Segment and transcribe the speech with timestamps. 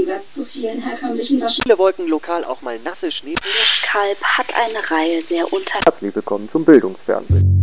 [0.00, 1.62] Gegensatz zu vielen herkömmlichen Waschen.
[1.62, 3.34] Viele Wolken, lokal auch mal nasse Schnee.
[3.82, 7.62] Kalb hat eine Reihe der unter Herzlich willkommen zum Bildungsfernsehen.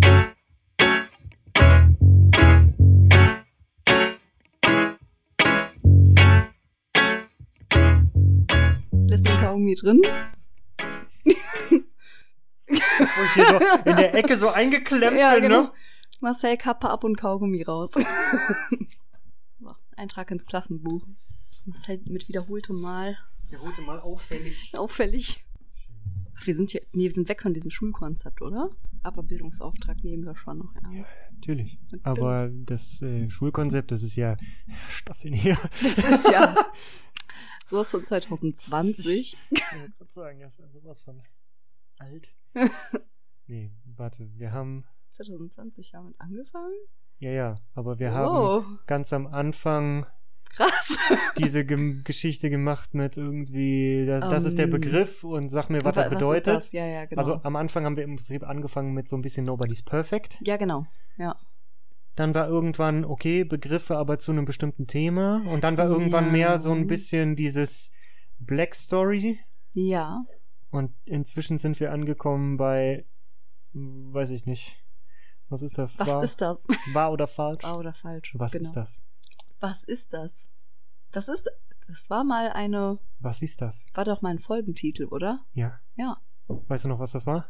[9.07, 10.03] Lässt den Kaugummi drin.
[12.67, 15.61] Wo ich hier so in der Ecke so eingeklemmt Ja, bin, genau.
[15.63, 15.71] ne?
[16.19, 17.93] Marcel Kappe ab und Kaugummi raus.
[19.59, 21.01] so, Eintrag ins Klassenbuch.
[21.67, 23.17] Marcel mit wiederholtem Mal.
[23.51, 24.71] Der holte mal auffällig.
[24.77, 25.45] Auffällig.
[26.37, 28.69] Ach, wir sind hier, nee, wir sind weg von diesem Schulkonzept, oder?
[29.03, 31.15] Aber Bildungsauftrag nehmen wir schon noch ernst.
[31.33, 31.79] Natürlich.
[32.03, 34.37] Aber das äh, Schulkonzept, das ist ja
[34.89, 35.57] Staffeln her.
[35.83, 36.55] Das ist ja
[37.69, 39.37] so ist so 2020.
[39.49, 41.21] Ich wollte gerade sagen, das ist ja sowas von
[41.99, 42.33] alt.
[43.47, 44.85] Nee, warte, wir haben.
[45.11, 46.75] 2020 damit angefangen?
[47.19, 48.13] Ja, ja, aber wir Oh.
[48.13, 50.05] haben ganz am Anfang
[50.55, 50.97] Krass.
[51.37, 55.95] diese Gem Geschichte gemacht mit irgendwie, das, das ist der Begriff und sag mir, was
[55.95, 56.47] Wa- das bedeutet.
[56.57, 56.71] ist das?
[56.71, 57.19] Ja, ja, genau.
[57.19, 60.37] Also am Anfang haben wir im Prinzip angefangen mit so ein bisschen Nobody's Perfect.
[60.41, 60.85] ja, genau.
[61.17, 61.35] Ja.
[62.15, 65.43] Dann war irgendwann, okay, Begriffe aber zu einem bestimmten Thema.
[65.47, 65.91] Und dann war Ja.
[65.91, 67.91] irgendwann mehr so ein bisschen dieses
[68.39, 69.39] Black Story.
[69.73, 70.23] Ja.
[70.71, 73.05] Und inzwischen sind wir angekommen bei,
[73.73, 74.77] weiß ich nicht.
[75.49, 75.99] Was ist das?
[75.99, 76.59] Was wahr, ist das?
[76.93, 77.63] wahr oder falsch?
[77.63, 78.33] Wahr oder falsch?
[78.37, 78.63] Was genau.
[78.63, 79.01] ist das?
[79.59, 80.47] Was ist das?
[81.11, 81.49] Das ist,
[81.87, 83.85] das war mal eine, Was ist das?
[83.93, 85.45] war doch mal ein Folgentitel, oder?
[85.53, 85.79] Ja.
[85.95, 86.17] Ja.
[86.47, 87.49] Weißt du noch, was das war?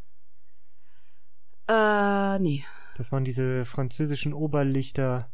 [1.68, 2.64] Äh, nee.
[2.96, 5.30] Das waren diese französischen Oberlichter.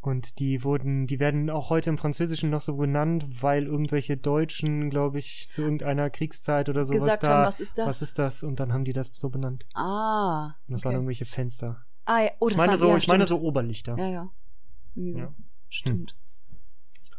[0.00, 4.90] Und die wurden, die werden auch heute im Französischen noch so genannt, weil irgendwelche Deutschen,
[4.90, 7.28] glaube ich, zu irgendeiner Kriegszeit oder sowas Gesagt da.
[7.28, 7.86] haben, was ist das?
[7.86, 8.42] Was ist das?
[8.42, 9.64] Und dann haben die das so benannt.
[9.72, 10.56] Ah.
[10.68, 10.84] Und das okay.
[10.84, 11.86] waren irgendwelche Fenster.
[12.04, 12.30] Ah, ja.
[12.38, 13.40] oh, das ich meine waren, so, ja, ich meine stimmt.
[13.40, 13.96] so Oberlichter.
[13.98, 14.30] Ja, ja.
[14.94, 15.34] Ja.
[15.74, 16.14] Stimmt.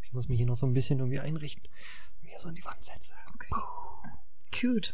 [0.04, 1.64] Ich muss mich hier noch so ein bisschen irgendwie einrichten.
[2.22, 3.14] Mir so in die Wand setze.
[3.34, 3.50] Okay.
[4.58, 4.94] Cute.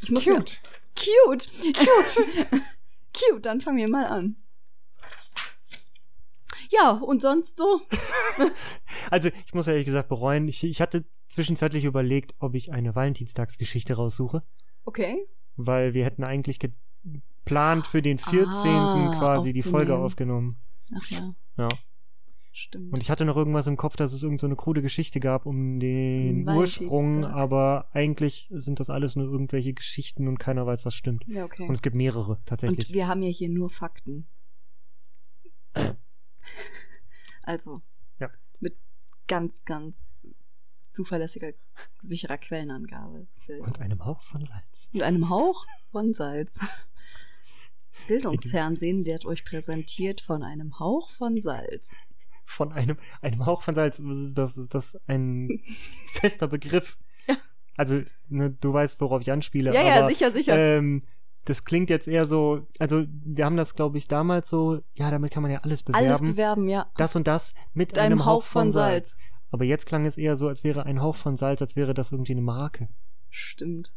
[0.00, 0.60] Ich muss Cute.
[0.62, 1.48] Mir, cute.
[1.74, 2.62] Cute.
[3.12, 4.36] cute, dann fangen wir mal an.
[6.70, 7.80] Ja, und sonst so?
[9.10, 13.94] Also, ich muss ehrlich gesagt bereuen, ich, ich hatte zwischenzeitlich überlegt, ob ich eine Valentinstagsgeschichte
[13.94, 14.42] raussuche,
[14.84, 15.26] Okay.
[15.56, 18.46] weil wir hätten eigentlich geplant für den 14.
[18.48, 20.56] Ah, quasi die Folge aufgenommen.
[20.94, 21.68] Ach ja, Ja.
[22.52, 22.92] Stimmt.
[22.92, 25.46] Und ich hatte noch irgendwas im Kopf, dass es irgendeine so eine krude Geschichte gab
[25.46, 30.94] um den Ursprung, aber eigentlich sind das alles nur irgendwelche Geschichten und keiner weiß, was
[30.94, 31.24] stimmt.
[31.26, 31.66] ja, okay.
[31.66, 32.88] Und es gibt mehrere, tatsächlich.
[32.88, 34.26] Und wir haben ja hier nur Fakten.
[37.42, 37.82] also.
[38.20, 38.30] Ja.
[38.60, 38.76] Mit
[39.26, 40.18] ganz, ganz
[40.90, 41.52] zuverlässiger,
[42.02, 43.26] sicherer Quellenangabe.
[43.60, 44.90] Und einem Hauch von Salz.
[44.92, 46.60] mit einem Hauch von Salz.
[48.08, 51.94] Bildungsfernsehen wird euch präsentiert von einem Hauch von Salz.
[52.52, 54.00] Von einem, einem Hauch von Salz.
[54.02, 54.56] Was ist das?
[54.58, 55.60] Ist das ein
[56.12, 56.98] fester Begriff?
[57.26, 57.36] Ja.
[57.76, 59.72] Also, ne, du weißt, worauf ich anspiele.
[59.74, 60.56] Ja, ja, aber, sicher, sicher.
[60.56, 61.02] Ähm,
[61.44, 65.32] das klingt jetzt eher so, also wir haben das, glaube ich, damals so, ja, damit
[65.32, 66.06] kann man ja alles bewerben.
[66.06, 66.86] Alles bewerben, ja.
[66.96, 69.16] Das und das mit, Mit einem Hauch von Salz.
[69.50, 72.12] Aber jetzt klang es eher so, als wäre ein Hauch von Salz, als wäre das
[72.12, 72.88] irgendwie eine Marke.
[73.28, 73.92] Stimmt.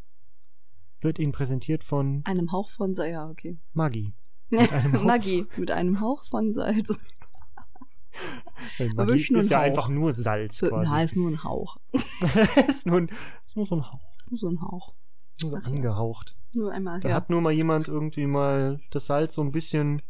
[1.01, 3.57] Wird Ihnen präsentiert von Einem Hauch von Salz, ja, okay.
[3.73, 4.13] Maggi.
[4.51, 6.97] Hauch- Magie, mit einem Hauch von Salz.
[8.95, 9.63] Nur ist ja Hauch.
[9.63, 10.89] einfach nur Salz So, quasi.
[10.89, 11.77] na, ist nur ein Hauch.
[12.67, 13.09] ist, nur ein,
[13.45, 14.01] ist nur so ein Hauch.
[14.21, 14.93] Ist nur so ein Hauch.
[15.41, 16.35] Nur so Ach angehaucht.
[16.53, 17.15] Nur einmal, Da ja.
[17.15, 20.01] hat nur mal jemand irgendwie mal das Salz so ein bisschen,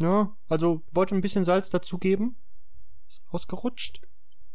[0.00, 2.36] ja, also wollte ein bisschen Salz dazugeben.
[3.08, 4.00] Ist ausgerutscht.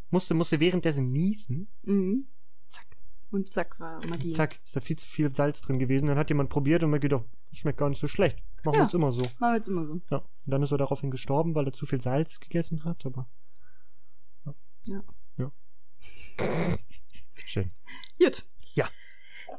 [0.09, 1.67] Musste, musste währenddessen niesen.
[1.83, 2.27] Mhm.
[2.69, 2.85] Zack.
[3.31, 4.29] Und zack war Magie.
[4.29, 6.07] Zack, ist da viel zu viel Salz drin gewesen.
[6.07, 8.39] Dann hat jemand probiert und mir gedacht, das schmeckt gar nicht so schlecht.
[8.65, 8.83] Machen wir Ja.
[8.83, 9.21] uns immer so.
[9.21, 10.01] Machen wir jetzt immer so.
[10.09, 10.17] Ja.
[10.17, 13.27] Und dann ist er daraufhin gestorben, weil er zu viel Salz gegessen hat, aber.
[14.85, 14.99] Ja.
[15.37, 15.51] Ja.
[17.45, 17.71] Schön.
[18.19, 18.45] Gut.
[18.73, 18.89] Ja.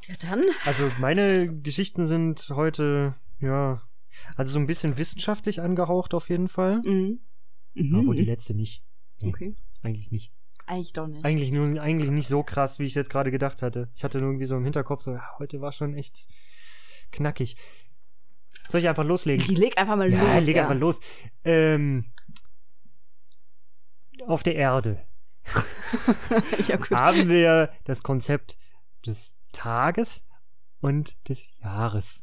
[0.09, 0.45] Ja, dann.
[0.65, 3.83] Also meine Geschichten sind heute, ja,
[4.37, 6.81] also so ein bisschen wissenschaftlich angehaucht auf jeden Fall.
[6.83, 7.21] Mhm.
[7.75, 7.95] Mhm.
[7.97, 8.83] Aber die letzte nicht.
[9.23, 9.57] Nee, Okay.
[9.83, 10.33] Eigentlich nicht.
[10.67, 11.25] Eigentlich doch nicht.
[11.25, 13.89] Eigentlich nur, eigentlich nicht so krass, wie ich es jetzt gerade gedacht hatte.
[13.95, 16.27] Ich hatte nur irgendwie so im Hinterkopf so, ja, heute war schon echt
[17.13, 17.57] knackig.
[18.69, 19.45] Soll ich einfach loslegen?
[19.45, 20.47] Ich leg einfach mal ja, los.
[20.47, 20.63] leg ja.
[20.63, 21.01] einfach los.
[21.45, 22.07] Ähm,
[24.27, 25.07] auf der Erde
[26.67, 28.59] ja, haben wir das Konzept
[29.05, 30.25] des Tages
[30.81, 32.23] und des Jahres.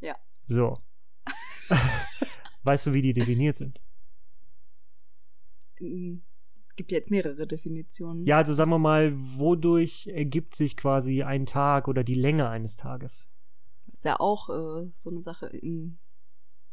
[0.00, 0.16] Ja.
[0.46, 0.74] So.
[2.64, 3.80] weißt du, wie die definiert sind?
[5.80, 6.22] Mhm.
[6.76, 8.26] Gibt ja jetzt mehrere Definitionen.
[8.26, 12.76] Ja, also sagen wir mal, wodurch ergibt sich quasi ein Tag oder die Länge eines
[12.76, 13.28] Tages?
[13.94, 15.98] Ist ja auch äh, so eine Sache in,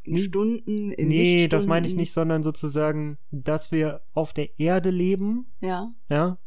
[0.03, 0.23] in Nee.
[0.23, 5.45] Stunden, in nee, das meine ich nicht, sondern sozusagen, dass wir auf der Erde leben,
[5.61, 5.93] Ja.
[6.09, 6.37] ja,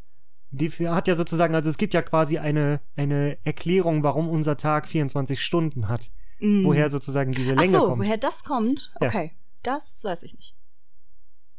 [0.50, 4.86] die hat ja sozusagen, also es gibt ja quasi eine, eine Erklärung, warum unser Tag
[4.88, 6.10] 24 Stunden hat.
[6.40, 6.64] Mm.
[6.64, 7.98] Woher sozusagen diese Ach Länge so, kommt.
[8.00, 8.92] woher das kommt?
[9.00, 9.06] Ja.
[9.08, 9.32] Okay,
[9.62, 10.54] das weiß ich nicht.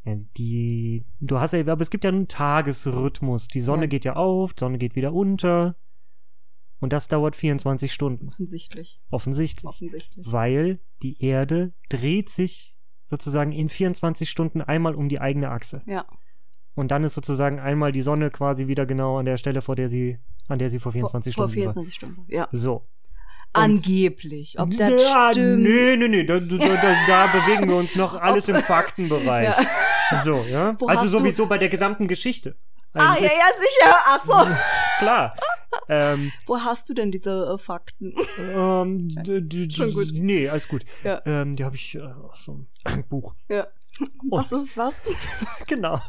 [0.04, 3.48] Ja, die, du hast ja, aber es gibt ja einen Tagesrhythmus.
[3.48, 3.88] Die Sonne Ja.
[3.88, 5.76] geht ja auf, die Sonne geht wieder unter.
[6.80, 8.30] Und das dauert 24 Stunden.
[8.30, 9.02] Offensichtlich.
[9.10, 9.66] Offensichtlich.
[9.66, 10.26] Offensichtlich.
[10.30, 12.76] Weil die Erde dreht sich
[13.06, 15.82] sozusagen in 24 Stunden einmal um die eigene Achse.
[15.86, 16.06] Ja.
[16.74, 19.88] Und dann ist sozusagen einmal die Sonne quasi wieder genau an der Stelle, vor der
[19.88, 22.42] sie, an der sie vor 24 vor, Stunden Vor 24 Stunden, ja.
[22.42, 22.50] war.
[22.52, 22.84] So.
[23.54, 24.60] Angeblich.
[24.60, 25.64] Ob das ja, stimmt.
[25.64, 29.56] Nee, nee, nee, da, da, da, da bewegen wir uns noch alles im Faktenbereich.
[30.26, 30.76] So, ja.
[30.80, 32.58] Wo also sowieso bei der gesamten Geschichte.
[32.96, 33.96] Ah, ja, ja, sicher.
[34.06, 34.48] Ach so.
[35.00, 35.36] Klar.
[35.90, 38.14] ähm, Wo hast du denn diese äh, Fakten?
[38.40, 39.10] ähm,
[39.72, 40.08] Schon gut.
[40.14, 40.86] Nee, alles gut.
[41.04, 41.22] Ja.
[41.26, 43.36] Ähm, die habe ich äh, aus so einem Buch.
[43.50, 43.68] ja.
[44.30, 45.04] Was ist was?
[45.68, 46.02] Genau.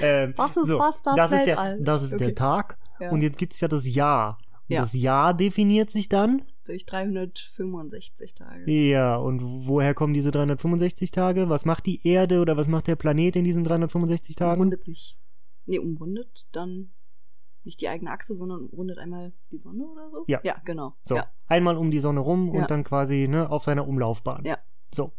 [0.00, 1.78] ähm, Was ist so, was, das ist der, Weltall?
[1.80, 2.24] das ist Okay.
[2.26, 2.78] der Tag.
[3.00, 3.10] Ja.
[3.10, 4.38] Und jetzt gibt es ja das Jahr.
[4.68, 4.80] Und Ja.
[4.82, 6.44] das Jahr definiert sich dann.
[6.68, 8.70] Durch 365 Tage.
[8.70, 11.48] Ja, und woher kommen diese 365 Tage?
[11.48, 14.60] Was macht die Erde oder was macht der Planet in diesen 365 Tagen?
[14.60, 15.16] Umrundet sich.
[15.64, 16.90] Nee, umrundet dann
[17.64, 20.24] nicht die eigene Achse, sondern umrundet einmal die Sonne oder so?
[20.26, 20.40] Ja.
[20.42, 20.94] Ja, genau.
[21.06, 21.30] So, Ja.
[21.46, 22.60] einmal um die Sonne rum Ja.
[22.60, 24.44] und dann quasi ne, auf seiner Umlaufbahn.
[24.44, 24.58] Ja.
[24.94, 25.12] So,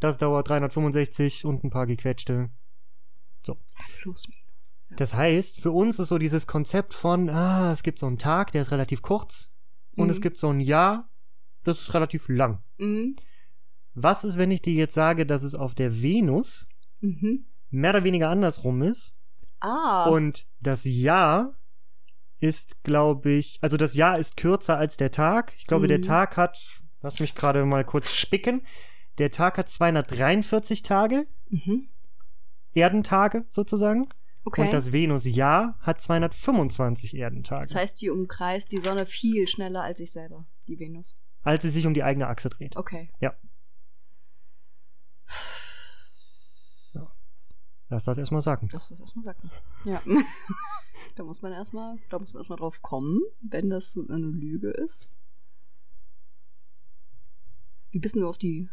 [0.00, 2.48] das dauert 365 und ein paar gequetschte.
[4.00, 4.42] Plus minus.
[4.98, 8.52] Das heißt, für uns ist so dieses Konzept von, ah, es gibt so einen Tag,
[8.52, 9.50] der ist relativ kurz
[9.96, 10.10] und Mhm.
[10.10, 11.08] es gibt so ein Jahr,
[11.64, 12.62] das ist relativ lang.
[12.78, 13.16] Mhm.
[13.94, 16.68] Was ist, wenn ich dir jetzt sage, dass es auf der Venus
[17.00, 17.46] Mhm.
[17.70, 19.14] mehr oder weniger andersrum ist
[19.60, 20.08] Ah.
[20.08, 21.54] und das Jahr
[22.38, 25.54] ist, glaube ich, also das Jahr ist kürzer als der Tag.
[25.56, 26.02] Ich glaube, der Mhm.
[26.02, 28.60] Tag hat, lass mich gerade mal kurz spicken,
[29.18, 31.88] der Tag hat 243 Tage, mhm.
[32.74, 34.08] Erdentage sozusagen.
[34.46, 34.62] Okay.
[34.62, 39.98] Und das Venusjahr hat 225 Erdentage, das heißt, die umkreist die Sonne viel schneller als
[39.98, 41.14] sich selber, die Venus.
[41.42, 42.76] als sie sich um die eigene Achse dreht.
[42.76, 43.10] Okay.
[47.88, 48.68] Lass das erstmal sagen.
[48.72, 49.50] Das ist erstmal sagen.
[49.84, 50.02] Ja.
[51.14, 55.08] da muss man erstmal, da muss man erstmal drauf kommen, wenn das eine Lüge ist.
[57.90, 58.68] Wie bist du auf die,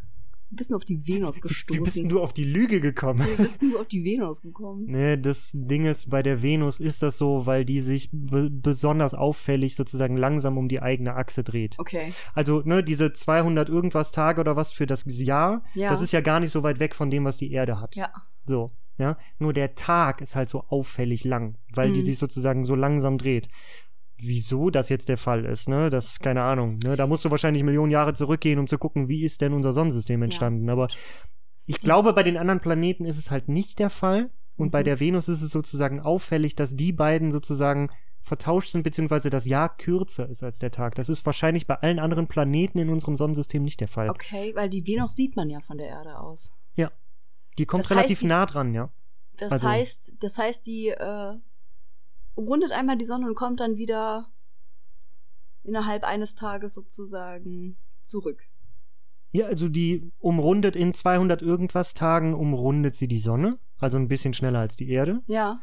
[0.70, 1.80] du auf die Venus gestoßen?
[1.80, 3.26] Wie bist du auf die Lüge gekommen?
[3.26, 4.84] Wie bist du auf die Venus gekommen?
[4.88, 9.14] Nee, das Ding ist, bei der Venus ist das so, weil die sich be besonders
[9.14, 11.76] auffällig sozusagen langsam um die eigene Achse dreht.
[11.78, 12.12] Okay.
[12.34, 15.90] Also, ne, diese 200 irgendwas Tage oder was für das Jahr, Ja.
[15.90, 17.96] das ist ja gar nicht so weit weg von dem, was die Erde hat.
[17.96, 18.10] Ja.
[18.46, 18.68] So,
[18.98, 19.16] ja.
[19.38, 22.04] Nur der Tag ist halt so auffällig lang, weil die Mhm.
[22.06, 23.48] sich sozusagen so langsam dreht.
[24.26, 25.90] Wieso das jetzt der Fall ist, ne?
[25.90, 26.78] Das ist keine Ahnung.
[26.84, 26.96] Ne?
[26.96, 30.22] Da musst du wahrscheinlich Millionen Jahre zurückgehen, um zu gucken, wie ist denn unser Sonnensystem
[30.22, 30.68] entstanden.
[30.70, 30.88] Aber
[31.66, 34.30] ich glaube, bei den anderen Planeten ist es halt nicht der Fall.
[34.56, 34.84] Und bei Mhm.
[34.84, 37.90] der Venus ist es sozusagen auffällig, dass die beiden sozusagen
[38.22, 40.94] vertauscht sind, beziehungsweise das Jahr kürzer ist als der Tag.
[40.94, 44.08] Das ist wahrscheinlich bei allen anderen Planeten in unserem Sonnensystem nicht der Fall.
[44.10, 46.56] Okay, weil die Venus sieht man ja von der Erde aus.
[46.76, 46.90] Ja.
[47.58, 48.90] Die kommt Das heißt, relativ die- nah dran, ja.
[49.36, 51.34] Das Also- heißt, das heißt, die äh,
[52.34, 54.30] umrundet einmal die Sonne und kommt dann wieder
[55.62, 58.42] innerhalb eines Tages sozusagen zurück.
[59.32, 64.34] Ja, also die umrundet in 200 irgendwas Tagen, umrundet sie die Sonne, also ein bisschen
[64.34, 65.60] schneller als die Erde, Ja.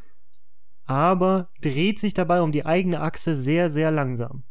[0.85, 4.43] aber dreht sich dabei um die eigene Achse sehr, sehr langsam.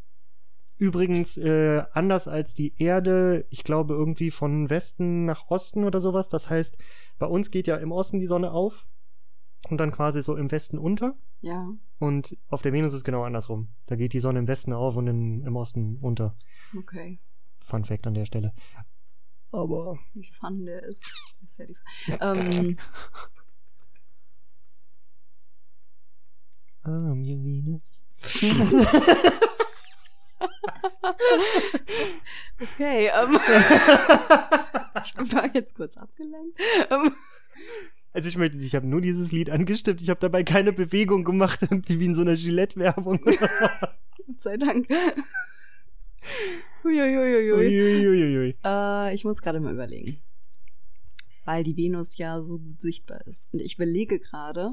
[0.78, 6.30] Übrigens, äh, anders als die Erde, ich glaube irgendwie von Westen nach Osten oder sowas.
[6.30, 6.78] Das heißt,
[7.18, 8.86] bei uns geht ja im Osten die Sonne auf
[9.68, 11.16] und dann quasi so im Westen unter.
[11.40, 11.68] Ja.
[11.98, 13.68] Und auf der Venus ist es genau andersrum.
[13.86, 16.36] Da geht die Sonne im Westen auf und in, im Osten unter.
[16.76, 17.18] Okay.
[17.60, 18.52] Fun Fact an der Stelle.
[19.52, 21.12] Aber Wie fun der ist.
[21.44, 21.76] ist ja die
[22.20, 22.76] ähm,
[26.82, 28.04] Ah, mir Venus.
[32.60, 33.08] okay.
[33.08, 33.32] Ähm,
[35.04, 36.58] ich war jetzt kurz abgelenkt.
[36.90, 37.12] Ähm,
[38.12, 40.00] Also ich möchte, ich habe nur dieses Lied angestimmt.
[40.00, 44.06] Ich habe dabei keine Bewegung gemacht, irgendwie wie in so einer Gillette-Werbung oder sowas.
[44.26, 44.88] Gott sei Dank.
[46.84, 47.52] Uiuiuiui.
[47.52, 48.56] Uiuiuiui.
[48.64, 50.20] Äh, ich muss gerade mal überlegen.
[51.44, 53.52] Weil die Venus ja so gut sichtbar ist.
[53.52, 54.72] Und ich überlege gerade,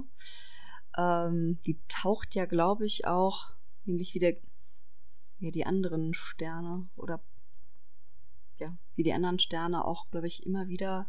[0.98, 3.52] ähm, die taucht ja, glaube ich, auch
[3.86, 4.36] ähnlich wie der,
[5.40, 7.22] ja, die anderen Sterne oder
[8.60, 11.08] ja, wie die anderen Sterne auch, glaube ich, immer wieder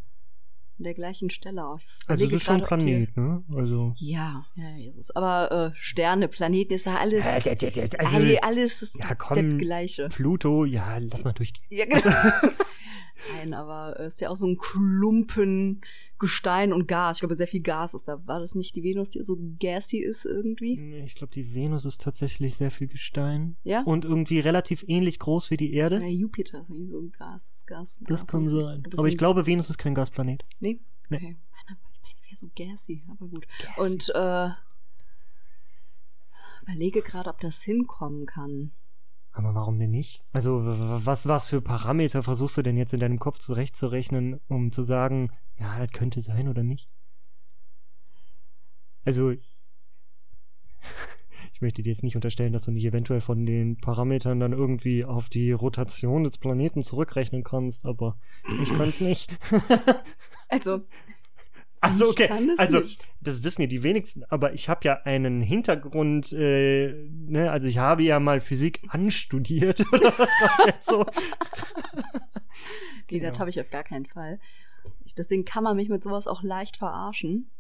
[0.78, 1.82] an der gleichen Stelle auf.
[2.06, 3.42] Also das ist schon ein die- Planet, ne?
[3.54, 3.94] Also.
[3.98, 5.10] Ja, ja, Jesus.
[5.10, 7.50] Aber äh, Sterne, Planeten ist ja alles, Also,
[8.16, 9.58] alle, alles ist ja, das komm.
[9.58, 10.08] Gleiche.
[10.08, 11.64] Pluto, ja, lass mal durchgehen.
[11.70, 12.00] Ja, genau.
[13.36, 15.80] Nein, aber es ist ja auch so ein Klumpen
[16.18, 17.16] Gestein und Gas.
[17.16, 18.26] Ich glaube, sehr viel Gas ist da.
[18.26, 20.76] War das nicht die Venus, die so gassy ist irgendwie?
[20.76, 23.56] Nee, Ich glaube, die Venus ist tatsächlich sehr viel Gestein.
[23.64, 23.82] Ja?
[23.82, 26.00] Und irgendwie relativ ähnlich groß wie die Erde.
[26.00, 27.64] Ja, Jupiter ist irgendwie so ein Gas.
[27.66, 28.82] Gas, Das Gas kann sein.
[28.88, 30.44] das Aber ich glaube, Venus ist kein Gasplanet.
[30.60, 30.80] Nee?
[31.08, 31.16] Nee.
[31.16, 31.36] Okay.
[31.66, 33.46] Meine, ich meine, wäre so gassy, aber gut.
[33.76, 34.48] Und äh,
[36.62, 38.72] überlege gerade, ob das hinkommen kann.
[39.38, 40.24] Aber warum denn nicht?
[40.32, 44.82] Also, was, was für Parameter versuchst du denn jetzt in deinem Kopf zurechtzurechnen, um zu
[44.82, 45.30] sagen,
[45.60, 46.88] ja, das könnte sein oder nicht?
[49.04, 49.30] Also,
[51.52, 55.04] ich möchte dir jetzt nicht unterstellen, dass du nicht eventuell von den Parametern dann irgendwie
[55.04, 58.18] auf die Rotation des Planeten zurückrechnen kannst, aber
[58.64, 59.30] ich kann es nicht.
[60.50, 60.80] Also,
[61.80, 63.08] Also okay, also nicht.
[63.20, 67.78] das wissen ja die wenigsten, aber ich habe ja einen Hintergrund, äh, ne, also ich
[67.78, 71.04] habe ja mal Physik anstudiert oder was war jetzt so?
[73.10, 73.38] nee, das Genau.
[73.38, 74.38] habe ich auf gar keinen Fall.
[75.04, 77.50] Ich, deswegen kann man mich mit sowas auch leicht verarschen.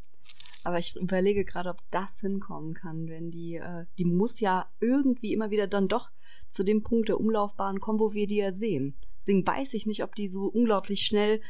[0.64, 5.32] Aber ich überlege gerade, ob das hinkommen kann, wenn die, äh, die muss ja irgendwie
[5.32, 6.10] immer wieder dann doch
[6.48, 8.94] zu dem Punkt der Umlaufbahn kommen, wo wir die ja sehen.
[9.18, 11.40] Deswegen weiß ich nicht, ob die so unglaublich schnell,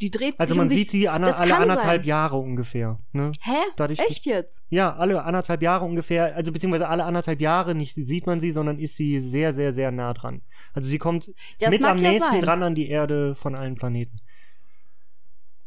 [0.00, 2.08] die dreht Also sich man um sich- sieht sie anna, das alle anderthalb sein.
[2.08, 3.32] Jahre ungefähr, ne?
[3.42, 3.52] Hä?
[3.76, 4.62] Dadurch- Echt jetzt?
[4.68, 8.78] Ja, alle anderthalb Jahre ungefähr, also beziehungsweise alle anderthalb Jahre nicht sieht man sie, sondern
[8.78, 10.42] ist sie sehr, sehr, sehr nah dran.
[10.74, 12.40] Also sie kommt Das mit am ja nächsten sein.
[12.40, 14.18] dran an die Erde von allen Planeten.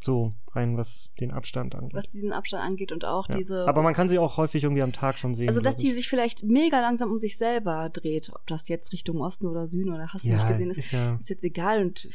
[0.01, 1.93] So, rein was den Abstand angeht.
[1.93, 3.35] Was diesen Abstand angeht und auch Ja.
[3.35, 3.67] diese.
[3.67, 5.49] Aber man kann sie auch häufig irgendwie am Tag schon sehen.
[5.49, 5.95] also, dass die ich.
[5.95, 8.29] sich vielleicht mega langsam um sich selber dreht.
[8.33, 10.91] Ob das jetzt Richtung Osten oder Süden oder hast du ja, nicht gesehen ist, ist
[10.91, 12.07] ja ist jetzt egal und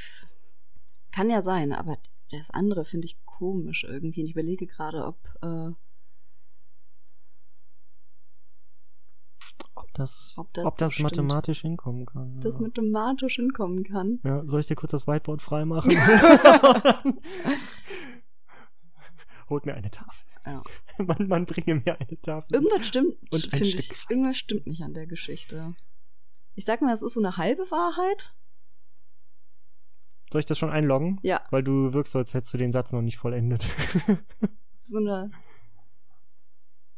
[1.14, 1.96] kann ja sein, aber
[2.30, 4.22] das andere finde ich komisch irgendwie.
[4.22, 5.16] Und ich überlege gerade, ob.
[5.42, 5.70] Äh,
[9.76, 11.10] ob das, Ob ob das das, so stimmt.
[11.10, 12.40] mathematisch hinkommen kann.
[12.40, 12.62] das ja.
[12.62, 14.18] mathematisch hinkommen kann.
[14.24, 15.92] ja, soll ich dir kurz das Whiteboard freimachen?
[19.48, 20.26] Holt mir eine Tafel.
[20.44, 20.62] Ja.
[20.98, 22.54] Man, man bringe mir eine Tafel.
[22.54, 23.92] Irgendwas stimmt, Und ein Stück ich.
[24.10, 25.76] Irgendwas stimmt nicht an der Geschichte.
[26.54, 28.34] Ich sag mal, es ist so eine halbe Wahrheit.
[30.34, 31.20] Soll ich das schon einloggen?
[31.22, 31.42] Ja.
[31.52, 33.64] Weil du wirkst so, als hättest du den Satz noch nicht vollendet.
[34.82, 35.30] so eine.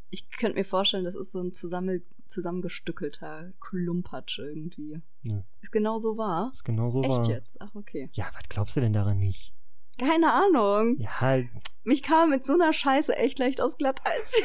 [0.08, 5.02] Ich könnte mir vorstellen, das ist so ein zusammen, zusammengestückelter Klumpatsch irgendwie.
[5.22, 5.42] Nö.
[5.60, 6.48] Ist genau so wahr?
[6.50, 7.28] ist genau so Echt wahr.
[7.28, 7.60] jetzt?
[7.60, 8.08] Ach, okay.
[8.14, 9.52] Ja, was glaubst du denn daran nicht?
[9.98, 10.96] Keine Ahnung.
[10.98, 11.42] Ja,
[11.84, 14.40] Mich kann man mit so einer Scheiße echt leicht aus Glatteis.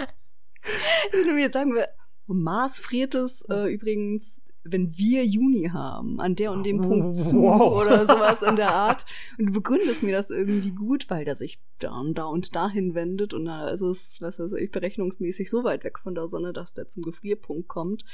[1.13, 1.89] Wenn du mir jetzt sagen wir,
[2.27, 7.43] Mars friert es äh, übrigens, wenn wir Juni haben, an der und dem Punkt zu
[7.43, 7.81] Wow.
[7.83, 9.07] oder sowas in der Art.
[9.39, 12.95] Und du begründest mir das irgendwie gut, weil der sich da und da und dahin
[12.95, 16.53] wendet und da ist es, was weiß ich, berechnungsmäßig so weit weg von der Sonne,
[16.53, 18.05] dass der zum Gefrierpunkt kommt.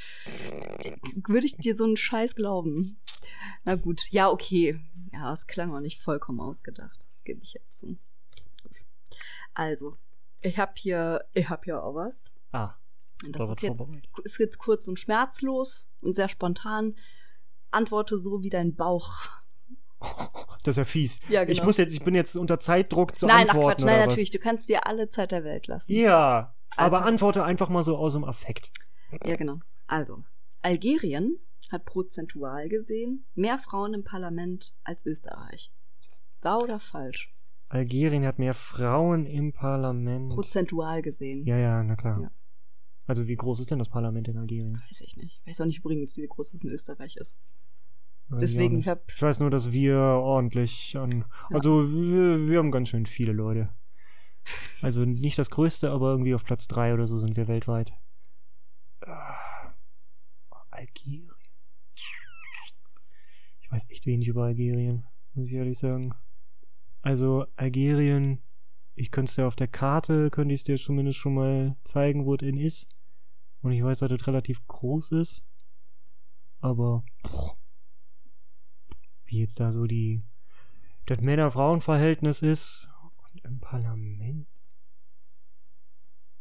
[1.26, 2.96] Würde ich dir so einen Scheiß glauben?
[3.64, 4.78] Na gut, ja, okay.
[5.12, 7.04] Ja, es klang auch nicht vollkommen ausgedacht.
[7.08, 7.96] Das gebe ich jetzt zu.
[9.54, 9.96] Also,
[10.42, 12.26] ich habe hier, ich habe hier auch was.
[12.52, 12.74] ah,
[13.30, 13.88] das ist jetzt,
[14.24, 16.94] ist jetzt kurz und schmerzlos und sehr spontan.
[17.70, 19.28] Antworte so wie dein Bauch.
[20.62, 21.20] das ist ja fies.
[21.28, 21.52] Ja, genau.
[21.52, 23.68] Ich muss jetzt, ich bin jetzt unter Zeitdruck zu nein, ach antworten.
[23.68, 24.12] Quatsch, nein, oder was?
[24.12, 24.30] natürlich.
[24.30, 25.92] Du kannst dir alle Zeit der Welt lassen.
[25.92, 28.70] Ja, aber antworte einfach mal so aus dem Affekt.
[29.24, 29.60] Ja, genau.
[29.86, 30.22] Also,
[30.62, 31.38] Algerien
[31.70, 35.72] hat prozentual gesehen mehr Frauen im Parlament als Österreich.
[36.42, 37.32] Wahr oder falsch?
[37.68, 40.32] Algerien hat mehr Frauen im Parlament.
[40.32, 41.44] Prozentual gesehen.
[41.44, 42.20] ja, ja, na klar.
[42.20, 42.30] Ja.
[43.06, 44.82] Also wie groß ist denn das Parlament in Algerien?
[44.88, 45.40] Weiß ich nicht.
[45.46, 47.38] Weiß auch nicht übrigens, wie groß es in Österreich ist.
[48.28, 51.20] Weiß Deswegen, ich hab- Ich weiß nur, dass wir ordentlich an.
[51.50, 51.56] Ja.
[51.56, 53.68] Also wir, wir haben ganz schön viele Leute.
[54.82, 57.92] Also nicht das größte, aber irgendwie auf Platz drei oder so sind wir weltweit.
[59.02, 59.72] Ah,
[60.70, 61.30] Algerien.
[63.60, 66.12] Ich weiß echt wenig über Algerien, muss ich ehrlich sagen.
[67.02, 68.40] Also Algerien,
[68.94, 72.24] ich könnte es dir auf der Karte, könnte ich es dir zumindest schon mal zeigen,
[72.24, 72.88] wo es in ist.
[73.62, 75.42] Und ich weiß, dass es relativ groß ist.
[76.60, 77.56] Aber boah,
[79.26, 80.22] wie jetzt da so die
[81.06, 82.88] das Männer-Frauen-Verhältnis ist
[83.32, 84.46] und im Parlament.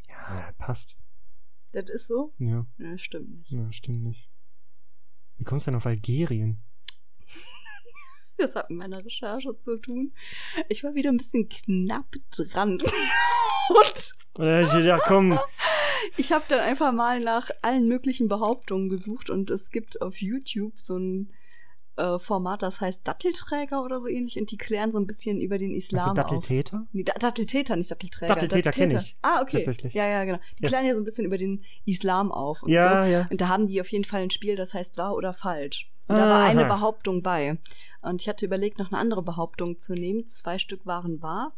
[0.10, 0.98] Ja, das passt.
[1.72, 2.34] Das ist so?
[2.39, 3.51] Ja, Ja, stimmt nicht.
[3.51, 4.29] ja, stimmt nicht.
[5.38, 6.57] Wie kommst du denn auf Algerien?
[8.38, 10.13] Das hat mit meiner Recherche zu tun.
[10.67, 12.72] Ich war wieder ein bisschen knapp dran.
[13.69, 15.39] Und Oder ich gedacht, komm,
[16.18, 20.74] ich habe dann einfach mal nach allen möglichen Behauptungen gesucht und es gibt auf YouTube
[20.80, 21.32] so ein
[21.98, 25.58] äh, Format, das heißt Dattelträger oder so ähnlich und die klären so ein bisschen über
[25.58, 26.15] den Islam also auf.
[26.27, 26.86] Datteltäter?
[26.92, 28.34] Nee, Da- Datteltäter, nicht Dattelträger.
[28.34, 29.15] Datteltäter kenn ich.
[29.22, 29.58] Ah, okay.
[29.63, 29.94] Tatsächlich.
[29.94, 30.39] Ja, ja, genau.
[30.60, 30.68] Die Ja.
[30.70, 32.75] klären ja so ein bisschen über den Islam auf und so.
[32.75, 33.27] Ja, ja.
[33.32, 35.89] Und da haben die auf jeden Fall ein Spiel, das heißt wahr oder falsch.
[36.08, 36.65] Und da war eine.
[36.65, 37.58] Behauptung bei.
[38.01, 40.27] Und ich hatte überlegt, noch eine andere Behauptung zu nehmen.
[40.27, 41.54] Zwei Stück waren wahr.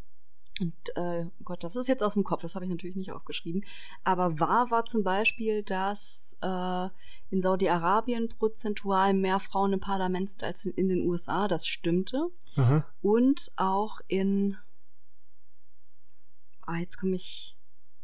[0.59, 3.63] Und äh, Gott, das ist jetzt aus dem Kopf, das habe ich natürlich nicht aufgeschrieben.
[4.03, 6.89] Aber wahr war zum Beispiel, dass äh,
[7.29, 11.47] in Saudi-Arabien prozentual mehr Frauen im Parlament sind als in, in den USA.
[11.47, 12.29] Das stimmte.
[12.55, 12.85] Aha.
[13.01, 14.57] Und auch in.
[16.65, 17.55] Ah, jetzt komme ich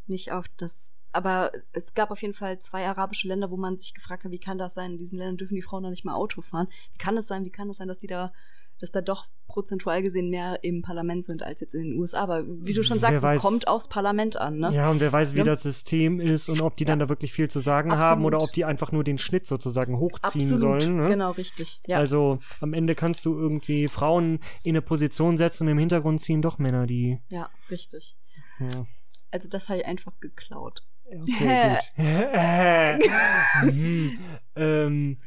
[0.08, 0.96] nicht auf das.
[1.12, 4.40] Aber es gab auf jeden Fall zwei arabische Länder, wo man sich gefragt hat, wie
[4.40, 4.94] kann das sein?
[4.94, 6.68] In diesen Ländern dürfen die Frauen noch nicht mal Auto fahren.
[6.92, 7.46] Wie kann das sein?
[7.46, 8.34] Wie kann das sein, dass die da,
[8.80, 12.22] dass da doch prozentual gesehen mehr im Parlament sind als jetzt in den USA?
[12.24, 13.36] Aber wie du schon Wer sagst, weiß.
[13.36, 14.72] es kommt aufs Parlament an, ne?
[14.74, 15.44] Ja, und wer weiß, wie Ja.
[15.44, 18.10] das System ist und ob die dann da wirklich viel zu sagen Absolut.
[18.10, 20.82] haben oder ob die einfach nur den Schnitt sozusagen hochziehen Absolut.
[20.82, 20.98] sollen.
[20.98, 21.08] Ne?
[21.10, 21.80] Genau, richtig.
[21.88, 21.98] Ja.
[21.98, 26.42] Also am Ende kannst du irgendwie Frauen in eine Position setzen und im Hintergrund ziehen
[26.42, 27.20] doch Männer, die.
[27.30, 28.16] ja, richtig.
[28.60, 28.86] Ja.
[29.32, 30.84] Also das habe ich einfach geklaut.
[31.06, 31.78] Okay,
[33.02, 33.74] gut.
[33.74, 34.18] mhm.
[34.56, 35.18] ähm,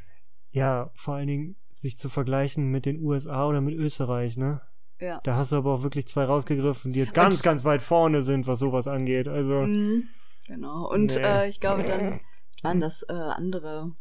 [0.50, 4.60] ja, vor allen Dingen sich zu vergleichen mit den USA oder mit Österreich, ne?
[4.98, 5.20] Ja.
[5.24, 8.22] Da hast du aber auch wirklich zwei rausgegriffen, die jetzt ganz, Und- ganz weit vorne
[8.22, 9.28] sind, was sowas angeht.
[9.28, 10.08] Also, Mhm.
[10.46, 10.88] Genau.
[10.88, 11.22] Und Nee.
[11.22, 12.20] äh, ich glaube, dann
[12.62, 13.92] waren das äh, andere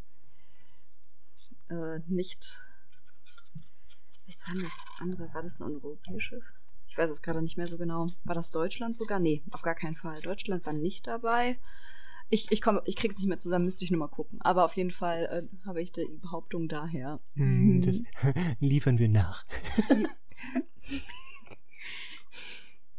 [1.68, 2.62] äh, nicht.
[4.26, 6.52] Ich sagen das andere, war das ein europäisches?
[6.88, 8.06] Ich weiß es gerade nicht mehr so genau.
[8.24, 9.18] War das Deutschland sogar?
[9.18, 10.20] Nee, auf gar keinen Fall.
[10.22, 11.58] Deutschland war nicht dabei.
[12.28, 14.40] Ich, ich, komm, ich krieg's nicht mehr zusammen, müsste ich nur mal gucken.
[14.40, 17.20] Aber auf jeden Fall äh, habe ich die Behauptung daher.
[17.34, 18.02] hm, das
[18.60, 19.44] liefern wir nach.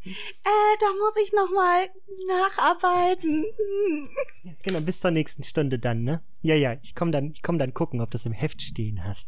[0.09, 1.89] Äh, da muss ich noch mal
[2.27, 3.45] nacharbeiten.
[4.63, 6.23] Genau, bis zur nächsten Stunde dann, ne?
[6.41, 9.03] Ja, ja, ich komm dann, ich komm dann gucken, ob du es im Heft stehen
[9.03, 9.27] hast.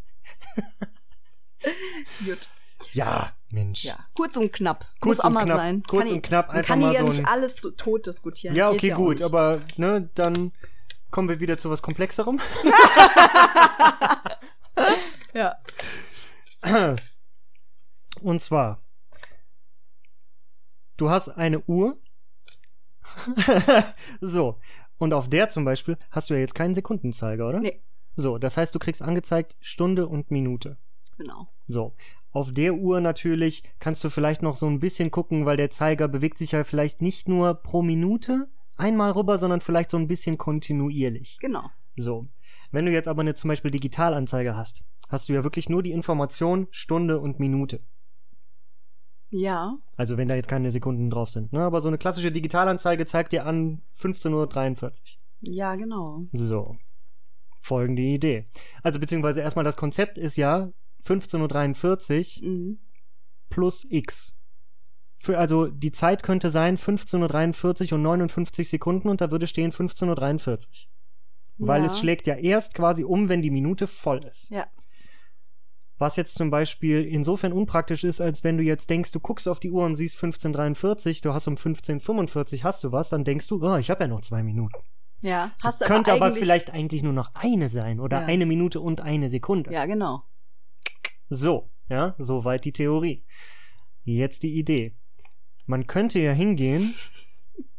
[2.24, 2.50] Gut.
[2.94, 3.84] Ja, Mensch.
[3.84, 4.86] Ja, kurz und knapp.
[5.00, 5.84] Kurz Muss auch mal knapp, sein.
[5.88, 8.06] kurz kann und ich- knapp einfach kann mal hier ja so nicht alles to- tot
[8.06, 8.56] diskutieren.
[8.56, 10.52] Ja, okay, auch gut, aber ne, dann
[11.12, 12.40] kommen wir wieder zu was Komplexerem.
[15.34, 15.58] Ja.
[18.22, 18.80] Und zwar,
[20.98, 21.98] du hast eine Uhr.
[24.22, 24.60] so.
[24.98, 27.60] Und auf der zum Beispiel hast du ja jetzt keinen Sekundenzeiger, oder?
[27.60, 27.82] Nee.
[28.16, 30.78] So, das heißt, du kriegst angezeigt Stunde und Minute.
[31.18, 31.48] Genau.
[31.68, 31.94] So.
[32.32, 36.08] Auf der Uhr natürlich kannst du vielleicht noch so ein bisschen gucken, weil der Zeiger
[36.08, 40.38] bewegt sich ja vielleicht nicht nur pro Minute einmal rüber, sondern vielleicht so ein bisschen
[40.38, 41.38] kontinuierlich.
[41.42, 41.70] Genau.
[41.96, 42.28] So.
[42.72, 45.92] Wenn du jetzt aber eine zum Beispiel Digitalanzeige hast, hast du ja wirklich nur die
[45.92, 47.82] Information Stunde und Minute.
[49.32, 49.78] Ja.
[49.96, 51.52] Also wenn da jetzt keine Sekunden drauf sind.
[51.54, 51.62] Ne?
[51.62, 54.92] Aber so eine klassische Digitalanzeige zeigt dir an 15.43 Uhr.
[55.42, 56.24] Ja, genau.
[56.32, 56.78] So.
[57.62, 58.46] Folgende Idee.
[58.84, 60.72] Also beziehungsweise erstmal das Konzept ist ja
[61.06, 62.78] 15.43 Uhr Mhm.
[63.50, 64.36] plus x.
[65.22, 69.72] Für, also die Zeit könnte sein 15.43 Uhr und 59 Sekunden und da würde stehen
[69.72, 70.88] 15.43
[71.58, 71.68] Uhr.
[71.68, 71.88] Weil ja.
[71.88, 74.50] es schlägt ja erst quasi um, wenn die Minute voll ist.
[74.50, 74.68] Ja.
[75.98, 79.60] Was jetzt zum Beispiel insofern unpraktisch ist, als wenn du jetzt denkst, du guckst auf
[79.60, 83.62] die Uhr und siehst 15.43, du hast um 15.45 hast du was, dann denkst du,
[83.62, 84.80] oh, ich habe ja noch zwei Minuten.
[85.22, 85.52] Ja.
[85.62, 88.26] Hast du Könnte aber, eigentlich- vielleicht eigentlich nur noch eine sein oder Ja.
[88.28, 89.74] eine Minute und eine Sekunde.
[89.74, 90.24] Ja, genau.
[91.30, 93.24] So, ja, soweit die Theorie.
[94.04, 94.96] Jetzt die Idee.
[95.68, 96.96] Man könnte ja hingehen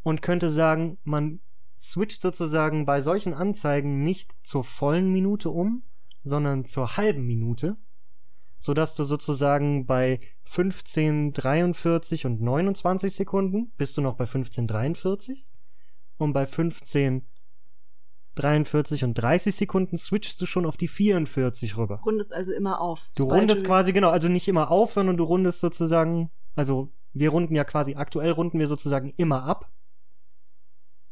[0.05, 1.41] und könnte sagen, man
[1.77, 5.83] switcht sozusagen bei solchen Anzeigen nicht zur vollen Minute um,
[6.23, 7.75] sondern zur halben Minute,
[8.59, 15.47] sodass du sozusagen bei 15:43 und 29 Sekunden bist du noch bei 15:43
[16.19, 16.45] und bei
[18.41, 22.01] 15:43 und 30 Sekunden switchst du schon auf die 44 rüber.
[22.05, 23.11] Rundest also immer auf.
[23.17, 27.55] Du rundest quasi, genau, also nicht immer auf, sondern du rundest sozusagen, also wir runden
[27.55, 29.71] ja quasi, aktuell runden wir sozusagen immer ab.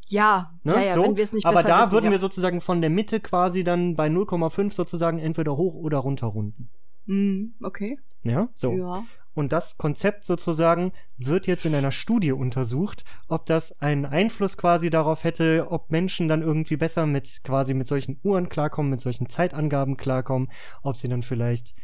[0.06, 0.72] Ja, Ne?
[0.72, 1.02] ja, ja, so.
[1.02, 2.10] wenn wir es nicht Aber da wissen, würden ja.
[2.12, 6.70] wir sozusagen von der Mitte quasi dann bei 0,5 sozusagen entweder hoch oder runter runden.
[7.04, 7.98] Mhm, okay.
[8.22, 8.72] Ja, so.
[8.72, 9.04] Ja.
[9.38, 14.90] Und das Konzept sozusagen wird jetzt in einer Studie untersucht, ob das einen Einfluss quasi
[14.90, 19.28] darauf hätte, ob Menschen dann irgendwie besser mit quasi mit solchen Uhren klarkommen, mit solchen
[19.28, 20.50] Zeitangaben klarkommen,
[20.82, 21.76] ob sie dann vielleicht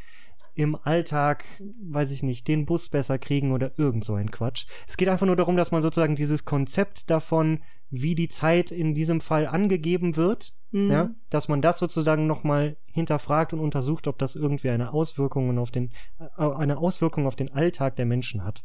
[0.56, 1.44] im Alltag,
[1.80, 4.66] weiß ich nicht, den Bus besser kriegen oder irgend so ein Quatsch.
[4.88, 8.94] Es geht einfach nur darum, dass man sozusagen dieses Konzept davon, wie die Zeit in
[8.94, 10.90] diesem Fall angegeben wird, Mhm.
[10.90, 15.70] ja, dass man das sozusagen nochmal hinterfragt und untersucht, ob das irgendwie eine Auswirkung auf
[15.70, 18.64] den, äh, eine Auswirkung auf den Alltag der Menschen hat.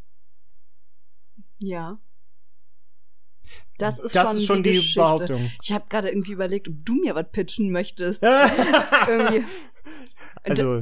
[1.60, 2.00] Ja.
[3.78, 5.02] Das ist das schon, ist schon die, die, Geschichte.
[5.02, 5.52] Behauptung.
[5.62, 8.24] Ich habe gerade irgendwie überlegt, ob du mir was pitchen möchtest.
[9.08, 9.44] irgendwie.
[10.42, 10.80] Also-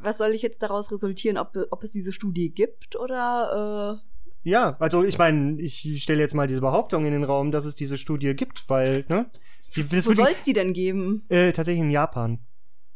[0.00, 4.76] was soll ich jetzt daraus resultieren, ob, ob es diese Studie gibt oder äh, ja,
[4.78, 7.98] also ich meine, ich stelle jetzt mal diese Behauptung in den Raum, dass es diese
[7.98, 9.30] Studie gibt, weil, ne?
[9.76, 11.24] Die, das wo soll es die denn geben?
[11.28, 12.38] äh, tatsächlich in Japan.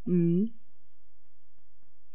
[0.05, 0.53] Mhm.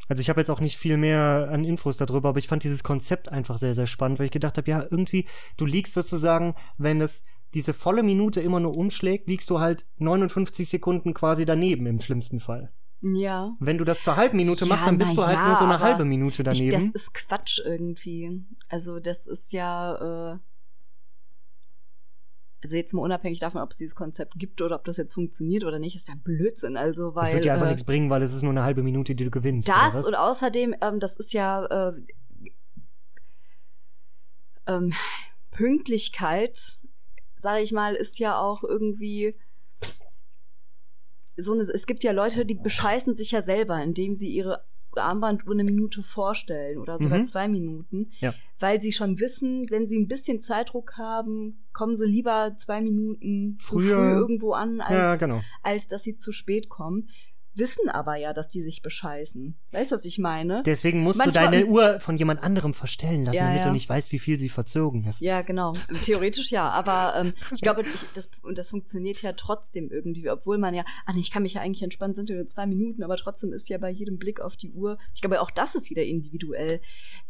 [0.08, 2.82] Also ich habe jetzt auch nicht viel mehr an Infos darüber, aber ich fand dieses
[2.82, 7.00] Konzept einfach sehr, sehr spannend, weil ich gedacht habe, ja, irgendwie, du liegst sozusagen, wenn
[7.00, 7.24] es
[7.54, 12.40] diese volle Minute immer nur umschlägt, liegst du halt 59 Sekunden quasi daneben im schlimmsten
[12.40, 12.70] Fall.
[13.00, 13.54] Ja.
[13.60, 15.64] Wenn du das zur halben Minute Ja, machst, dann bist du halt ja, nur so
[15.64, 16.70] eine halbe Minute Ich, daneben.
[16.70, 18.42] das ist Quatsch irgendwie.
[18.68, 20.38] Also das ist ja, äh,
[22.64, 25.64] also jetzt mal unabhängig davon, ob es dieses Konzept gibt oder ob das jetzt funktioniert
[25.64, 26.76] oder nicht, ist ja Blödsinn.
[26.76, 28.82] Also weil das wird dir einfach äh, nichts bringen, weil es ist nur eine halbe
[28.82, 29.68] Minute, die du gewinnst.
[29.68, 31.92] das und außerdem, ähm, das ist ja äh,
[34.66, 34.92] ähm,
[35.50, 36.78] Pünktlichkeit,
[37.36, 39.34] sage ich mal, ist ja auch irgendwie
[41.36, 44.64] so eine, es gibt ja Leute, die bescheißen sich ja selber, indem sie ihre
[44.96, 47.24] Armbanduhr eine Minute vorstellen oder sogar Mhm.
[47.24, 48.32] zwei Minuten, Ja.
[48.60, 53.58] weil sie schon wissen, wenn sie ein bisschen Zeitdruck haben, kommen sie lieber zwei Minuten
[53.60, 55.42] zu früh irgendwo an, als, ja, genau.
[55.62, 57.08] als dass sie zu spät kommen.
[57.56, 59.56] Wissen aber ja, dass die sich bescheißen.
[59.70, 60.64] Weißt du, was ich meine?
[60.66, 63.66] Deswegen musst Manchmal- du deine Uhr von jemand anderem verstellen lassen, Ja, damit ja.
[63.66, 65.20] du nicht weißt, wie viel sie verzogen ist.
[65.20, 65.72] Ja, genau.
[66.02, 70.58] Theoretisch ja, aber ähm, ich glaube, ich, das, und das funktioniert ja trotzdem irgendwie, obwohl
[70.58, 73.04] man ja, ah nee, ich kann mich ja eigentlich entspannen, sind ja nur zwei Minuten,
[73.04, 75.90] aber trotzdem ist ja bei jedem Blick auf die Uhr, ich glaube, auch das ist
[75.90, 76.80] wieder individuell.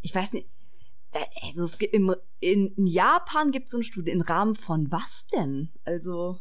[0.01, 0.49] Ich weiß nicht,
[1.43, 4.91] also es gibt im, in, in Japan gibt es so eine Studie, im Rahmen von
[4.91, 5.71] was denn?
[5.85, 6.39] Also,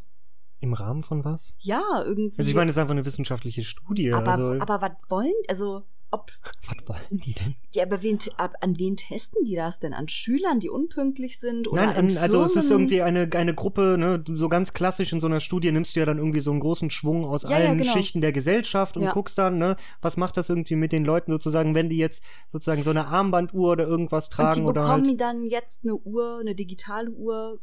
[0.59, 1.55] Im Rahmen von was?
[1.59, 2.39] ja, irgendwie.
[2.39, 4.13] Also ich meine, das ist einfach eine wissenschaftliche Studie.
[4.13, 6.31] aber, also, aber was wollen, also, ob,
[6.67, 7.55] was wollen die denn?
[7.73, 9.93] ja, aber wen, ab, an wen testen die das denn?
[9.93, 11.67] An Schülern, die unpünktlich sind?
[11.67, 15.19] Oder Nein, an also es ist irgendwie eine, eine Gruppe, ne, so ganz klassisch in
[15.19, 17.55] so einer Studie nimmst du ja dann irgendwie so einen großen Schwung aus Ja, ja,
[17.69, 17.91] allen genau.
[17.91, 19.11] Schichten der Gesellschaft und Ja.
[19.11, 22.83] guckst dann, ne, was macht das irgendwie mit den Leuten sozusagen, wenn die jetzt sozusagen
[22.83, 25.21] so eine Armbanduhr oder irgendwas Und die tragen oder bekommen halt.
[25.21, 27.59] dann jetzt eine Uhr, eine digitale Uhr,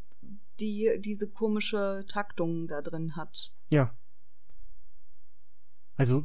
[0.59, 3.53] die diese komische Taktung da drin hat.
[3.71, 3.95] Ja.
[5.97, 6.25] Also,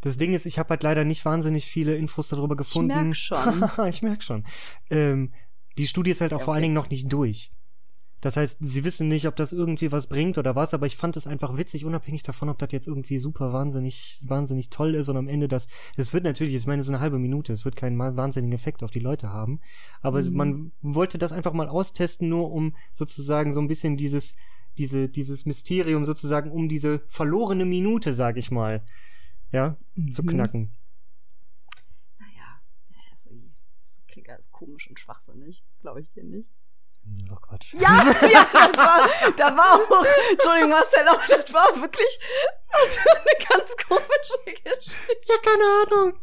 [0.00, 2.88] das Ding ist, ich habe halt leider nicht wahnsinnig viele Infos darüber gefunden.
[2.94, 3.70] merk schon.
[3.88, 4.44] ich merk schon.
[4.90, 5.32] Ähm,
[5.76, 6.66] die Studie ist halt auch Ja, vor allen okay.
[6.66, 7.52] Dingen noch nicht durch.
[8.20, 11.16] Das heißt, sie wissen nicht, ob das irgendwie was bringt oder was, aber ich fand
[11.16, 15.16] es einfach witzig, unabhängig davon, ob das jetzt irgendwie super wahnsinnig, wahnsinnig toll ist und
[15.16, 17.76] am Ende das, es wird natürlich, ich meine, es ist eine halbe Minute, es wird
[17.76, 19.60] keinen wahnsinnigen Effekt auf die Leute haben,
[20.02, 20.34] aber Mhm.
[20.34, 24.34] man wollte das einfach mal austesten, nur um sozusagen so ein bisschen dieses,
[24.78, 28.82] diese, dieses Mysterium sozusagen um diese verlorene Minute, sag ich mal,
[29.52, 29.76] ja,
[30.12, 30.28] zu Mhm.
[30.28, 30.72] knacken.
[32.18, 35.64] Naja, ja, ist irgendwie- das klingt alles komisch und schwachsinnig.
[35.80, 36.48] Glaube ich dir nicht.
[37.30, 37.72] Oh Quatsch.
[37.74, 42.18] Ja, ja, das war, da war auch, Entschuldigung, Marcel, aber das war wirklich
[42.68, 45.32] also eine ganz komische Geschichte.
[45.42, 46.20] keine Ahnung.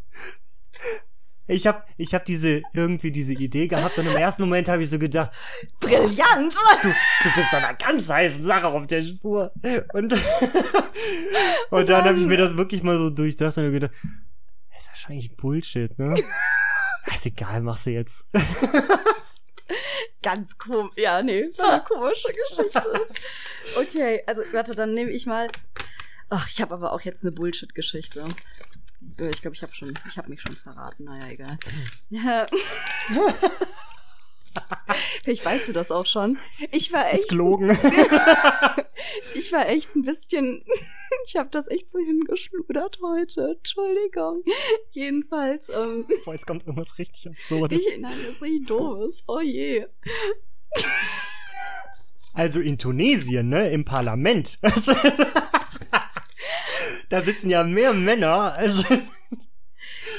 [1.47, 4.89] Ich hab, ich hab diese, irgendwie diese Idee gehabt und im ersten Moment habe ich
[4.89, 5.31] so gedacht,
[5.79, 6.55] Brillant!
[6.81, 9.51] du, du bist an einer ganz heißen Sache auf der Spur.
[9.93, 10.13] Und,
[11.69, 13.91] und dann habe ich mir das wirklich mal so durchdacht und gedacht,
[14.73, 16.15] das ist wahrscheinlich Bullshit, ne?
[17.13, 18.25] Ist egal, machst du jetzt.
[20.21, 20.93] Ganz komisch.
[20.95, 23.01] Ja, nee, war eine komische Geschichte.
[23.75, 25.49] Okay, also warte, dann nehme ich mal.
[26.29, 28.23] Ach, ich habe aber auch jetzt eine Bullshit-Geschichte.
[29.19, 31.03] Äh, Ich glaube, ich habe schon, ich habe mich schon verraten.
[31.05, 31.57] Naja, egal.
[32.09, 32.45] Ja.
[35.23, 36.37] Vielleicht weißt du das auch schon.
[36.71, 37.71] Ich war Ist echt, gelogen.
[39.35, 40.63] ich war echt ein bisschen,
[41.27, 43.55] ich habe das echt so hingeschludert heute.
[43.57, 44.43] Entschuldigung.
[44.91, 47.77] Jedenfalls, ähm, Boah, jetzt kommt irgendwas richtig Absurdes.
[47.79, 49.23] ich, nein, das ist richtig doofes.
[49.27, 49.87] Oh je.
[52.33, 54.59] Also in Tunesien, ne, im Parlament.
[57.15, 58.53] Da sitzen ja mehr Männer.
[58.55, 58.83] Also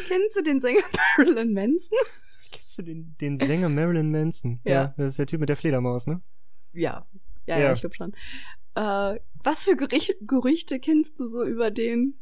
[0.09, 0.83] Kennst du den Sänger
[1.19, 1.99] Marilyn Manson?
[2.51, 4.61] kennst du den, den Sänger Marilyn Manson?
[4.65, 4.95] Ja.
[4.97, 6.21] Das ist der Typ mit der Fledermaus, ne?
[6.73, 7.07] Ja.
[7.47, 7.65] Ja, Ja.
[7.65, 8.13] ja, ich glaube schon.
[8.75, 12.19] Äh, was für Gerüchte kennst du so über den?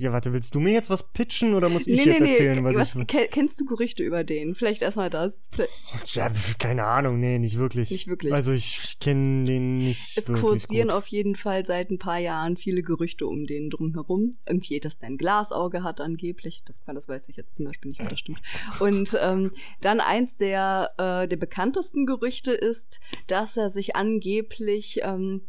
[0.00, 3.06] Ja, warte, willst du mir jetzt was pitchen oder muss ich jetzt erzählen, was, was,
[3.06, 4.54] ke- kennst du Gerüchte über den?
[4.54, 5.46] Vielleicht erstmal das.
[5.52, 5.72] Vielleicht-
[6.04, 6.14] ich.
[6.14, 7.90] Ja, keine Ahnung, nee, nicht wirklich.
[7.90, 8.32] Nicht wirklich.
[8.32, 10.16] Also ich kenne den nicht.
[10.16, 10.96] Es kursieren gut.
[10.96, 14.38] auf jeden Fall seit ein paar Jahren viele Gerüchte um den drumherum.
[14.46, 16.62] Irgendwie, dass der ein Glasauge hat angeblich.
[16.64, 18.40] Das, das weiß ich jetzt zum Beispiel nicht, ob das stimmt.
[18.78, 19.50] Und ähm,
[19.82, 25.42] dann eins der, äh, der bekanntesten Gerüchte ist, dass er sich angeblich ähm,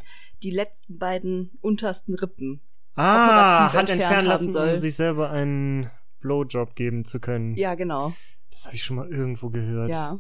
[0.44, 2.60] die letzten beiden untersten Rippen
[2.96, 4.70] Ah, hat entfernt entfernen lassen, soll.
[4.70, 7.56] um sich selber einen Blowjob geben zu können.
[7.56, 8.14] Ja, genau.
[8.52, 9.90] Das habe ich schon mal irgendwo gehört.
[9.90, 10.20] Ja,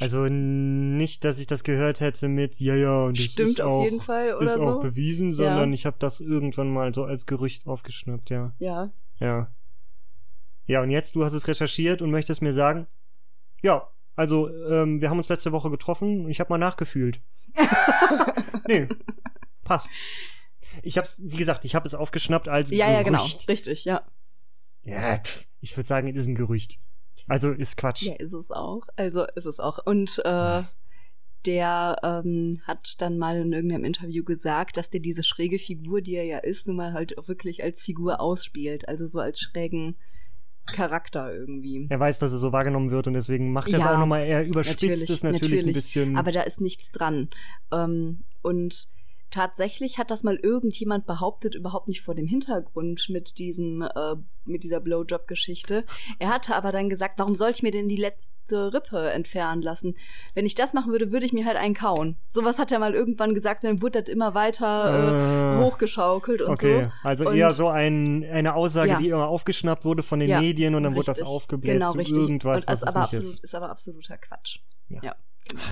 [0.00, 3.70] Also nicht, dass ich das gehört hätte mit, ja, ja, und das stimmt ist auf
[3.80, 4.60] auch, jeden Fall ist so.
[4.62, 5.74] auch bewiesen, sondern Ja.
[5.74, 8.52] ich habe das irgendwann mal so als Gerücht aufgeschnappt, ja.
[8.58, 8.90] ja.
[9.18, 9.50] Ja.
[10.66, 12.86] Ja, und jetzt, du hast es recherchiert und möchtest mir sagen,
[13.62, 17.20] ja, also, ähm, wir haben uns letzte Woche getroffen, ich habe mal nachgefühlt.
[18.68, 18.88] nee,
[19.64, 19.88] passt.
[20.82, 23.18] Ich hab's, wie gesagt, ich habe es aufgeschnappt als Ja, ja, genau.
[23.18, 23.48] Gerücht.
[23.48, 24.02] Richtig, ja.
[24.84, 26.78] Ja, pff, ich würde sagen, es ist ein Gerücht.
[27.26, 28.02] Also ist Quatsch.
[28.02, 28.82] Ja, ist es auch.
[28.96, 29.84] Also ist es auch.
[29.84, 30.62] Und äh,
[31.46, 36.14] der ähm, hat dann mal in irgendeinem Interview gesagt, dass der diese schräge Figur, die
[36.14, 38.88] er ja ist, nun mal halt auch wirklich als Figur ausspielt.
[38.88, 39.96] Also so als schrägen
[40.66, 41.86] Charakter irgendwie.
[41.88, 44.24] Er weiß, dass er so wahrgenommen wird und deswegen macht er es Ja, auch nochmal,
[44.24, 46.16] er überspitzt es natürlich, ein bisschen.
[46.16, 47.30] Aber da ist nichts dran.
[47.72, 48.88] Ähm, und
[49.30, 54.64] tatsächlich hat das mal irgendjemand behauptet, überhaupt nicht vor dem Hintergrund mit diesem, äh, mit
[54.64, 55.84] dieser Blowjob-Geschichte.
[56.18, 59.94] Er hatte aber dann gesagt, warum soll ich mir denn die letzte Rippe entfernen lassen?
[60.34, 62.16] Wenn ich das machen würde, würde ich mir halt einen kauen.
[62.30, 66.50] Sowas hat er mal irgendwann gesagt, dann wurde das immer weiter äh, Äh, hochgeschaukelt und
[66.50, 66.90] okay, so.
[67.02, 68.98] also Und- eher so ein, eine Aussage, Ja.
[68.98, 71.34] die immer aufgeschnappt wurde von den Ja, Medien und dann wurde das Richtig.
[71.34, 72.16] aufgebläht genau, zu richtig.
[72.18, 73.44] irgendwas, und was ist aber absolut, ist.
[73.44, 74.60] ist aber absoluter Quatsch.
[74.88, 75.00] Ja.
[75.02, 75.14] Ja,
[75.48, 75.62] genau.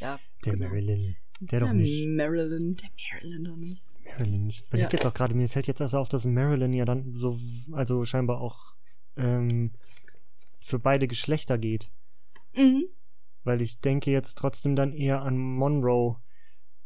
[0.00, 0.66] ja Der genau.
[0.68, 1.16] Marilyn.
[1.40, 2.06] Der doch nicht.
[2.08, 3.82] Marilyn, der Marilyn doch nicht.
[4.04, 4.48] Marilyn.
[4.48, 4.92] Ich überlege Ja.
[4.92, 7.38] jetzt auch gerade, mir fällt jetzt erst auf, dass Marilyn ja dann so,
[7.72, 8.74] also scheinbar auch
[9.16, 9.72] ähm,
[10.58, 11.90] für beide Geschlechter geht.
[12.54, 12.84] Mhm.
[13.44, 16.16] Weil ich denke jetzt trotzdem dann eher an Monroe.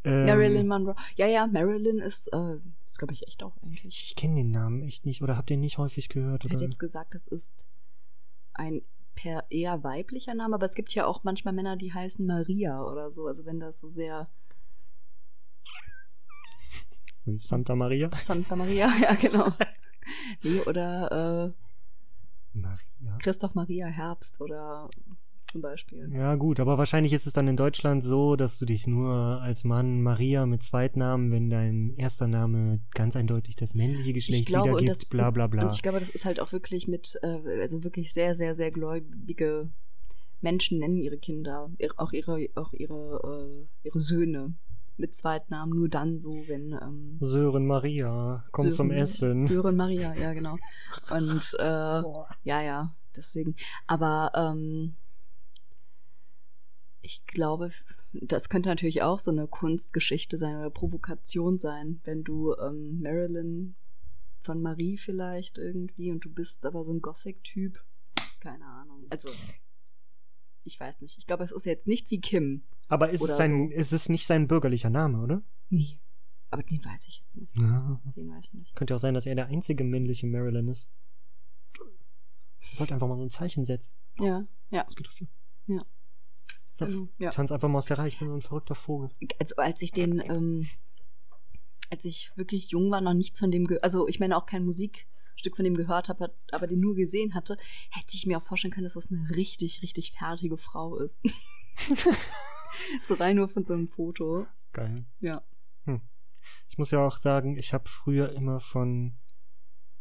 [0.03, 0.95] Ähm, Marilyn Monroe.
[1.15, 2.59] Ja, ja, Marilyn ist, äh,
[2.97, 3.85] glaube ich, echt auch eigentlich.
[4.09, 6.45] Ich kenne den Namen echt nicht oder habt ihr ihn nicht häufig gehört?
[6.45, 7.65] Ich hätte jetzt gesagt, das ist
[8.53, 8.81] ein
[9.15, 13.11] per eher weiblicher Name, aber es gibt ja auch manchmal Männer, die heißen Maria oder
[13.11, 13.27] so.
[13.27, 14.29] Also wenn das so sehr
[17.37, 18.09] Santa Maria?
[18.25, 19.47] Santa Maria, ja genau.
[20.43, 21.53] nee, oder
[22.53, 23.17] äh, Maria.
[23.19, 24.89] Christoph Maria Herbst oder
[25.51, 26.09] zum Beispiel.
[26.13, 29.63] Ja, gut, aber wahrscheinlich ist es dann in Deutschland so, dass du dich nur als
[29.63, 34.69] Mann Maria mit Zweitnamen, wenn dein erster Name ganz eindeutig das männliche Geschlecht ich glaube,
[34.69, 35.63] wiedergibt, das, bla bla bla.
[35.63, 38.71] Und ich glaube, das ist halt auch wirklich mit, äh, also wirklich sehr, sehr, sehr
[38.71, 39.69] gläubige
[40.39, 44.55] Menschen nennen ihre Kinder, auch ihre, auch ihre, äh, ihre Söhne
[44.97, 49.41] mit Zweitnamen nur dann so, wenn ähm, Sören Maria, komm zum Sören- Essen.
[49.41, 50.57] Sören Maria, ja genau.
[51.09, 51.63] Und äh,
[52.43, 53.55] ja, ja, deswegen.
[53.87, 54.95] Aber ähm,
[57.01, 57.71] ich glaube,
[58.13, 63.75] das könnte natürlich auch so eine Kunstgeschichte sein oder Provokation sein, wenn du ähm, Marilyn
[64.43, 67.79] von Marie vielleicht irgendwie und du bist aber so ein Gothic-Typ.
[68.39, 69.05] Keine Ahnung.
[69.09, 69.29] Also,
[70.63, 71.17] ich weiß nicht.
[71.17, 72.63] Ich glaube, es ist jetzt nicht wie Kim.
[72.87, 73.75] Aber ist es, sein, so.
[73.75, 75.41] ist es nicht sein bürgerlicher Name, oder?
[75.69, 75.97] Nee.
[76.49, 77.55] Aber den weiß ich jetzt nicht.
[77.55, 78.01] Ja.
[78.15, 78.75] Den weiß ich nicht.
[78.75, 80.89] Könnte auch sein, dass er der einzige männliche Marilyn ist.
[82.59, 83.95] Ich wollte einfach mal so ein Zeichen setzen.
[84.19, 85.27] Ja, ja, Das geht dafür.
[85.65, 87.07] genau.
[87.19, 87.29] Ja.
[87.29, 89.09] Ich tanze einfach mal aus der Reihe, ich bin so ein verrückter Vogel.
[89.39, 90.67] also als ich den, ähm,
[91.91, 94.65] als ich wirklich jung war, noch nichts von dem, ge also ich meine auch kein
[95.31, 97.57] Musikstück von dem gehört habe, aber den nur gesehen hatte,
[97.89, 101.21] hätte ich mir auch vorstellen können, dass das eine richtig, richtig fertige Frau ist.
[103.07, 104.45] so rein nur von so einem Foto.
[104.73, 105.05] Geil.
[105.19, 105.43] Ja.
[106.69, 109.13] Ich muss ja auch sagen, ich habe früher immer von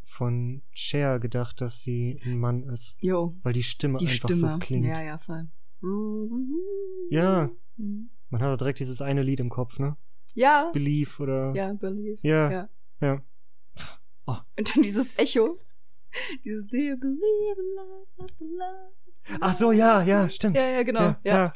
[0.04, 4.52] von Cher gedacht, dass sie ein Mann ist, Jo, weil die Stimme die einfach Stimme.
[4.54, 4.86] so klingt.
[4.86, 5.48] Ja, ja, voll.
[7.10, 7.50] Ja.
[7.76, 8.10] Mhm.
[8.30, 9.96] Man hat doch direkt dieses eine Lied im Kopf, ne?
[10.34, 12.18] Ja, Believe oder ja, Believe.
[12.22, 12.68] ja, Ja.
[13.00, 13.22] ja.
[14.26, 15.56] Und dann dieses Echo.
[16.44, 18.92] Dieses Do you believe in love after love?
[19.40, 20.56] Ach so, ja, ja, stimmt.
[20.56, 21.00] Ja, ja, genau.
[21.00, 21.52] ja, Ja,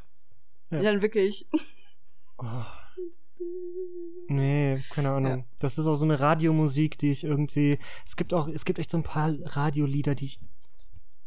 [0.71, 0.77] ja.
[0.79, 0.83] ja.
[0.83, 1.47] Dann wirklich.
[2.39, 2.65] Oh.
[4.29, 5.39] Nee, keine Ahnung.
[5.39, 5.45] Ja.
[5.59, 7.79] Das ist auch so eine Radiomusik, die ich irgendwie.
[8.07, 10.41] Es gibt auch, es gibt echt so ein paar Radiolieder, die ich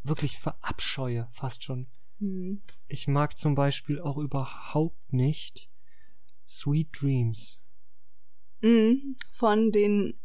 [0.03, 1.87] wirklich verabscheue, fast schon.
[2.19, 2.61] Hm.
[2.87, 5.69] Ich mag zum Beispiel auch überhaupt nicht
[6.47, 7.59] Sweet Dreams.
[8.61, 9.15] Mhm.
[9.31, 10.15] Von den.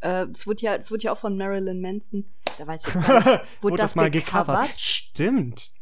[0.00, 2.24] Äh, es wird ja, es wird ja auch von Marilyn Manson.
[2.58, 3.44] Da weiß ich jetzt gar nicht.
[3.62, 4.78] Wurde das gecovert?
[4.78, 5.72] Stimmt.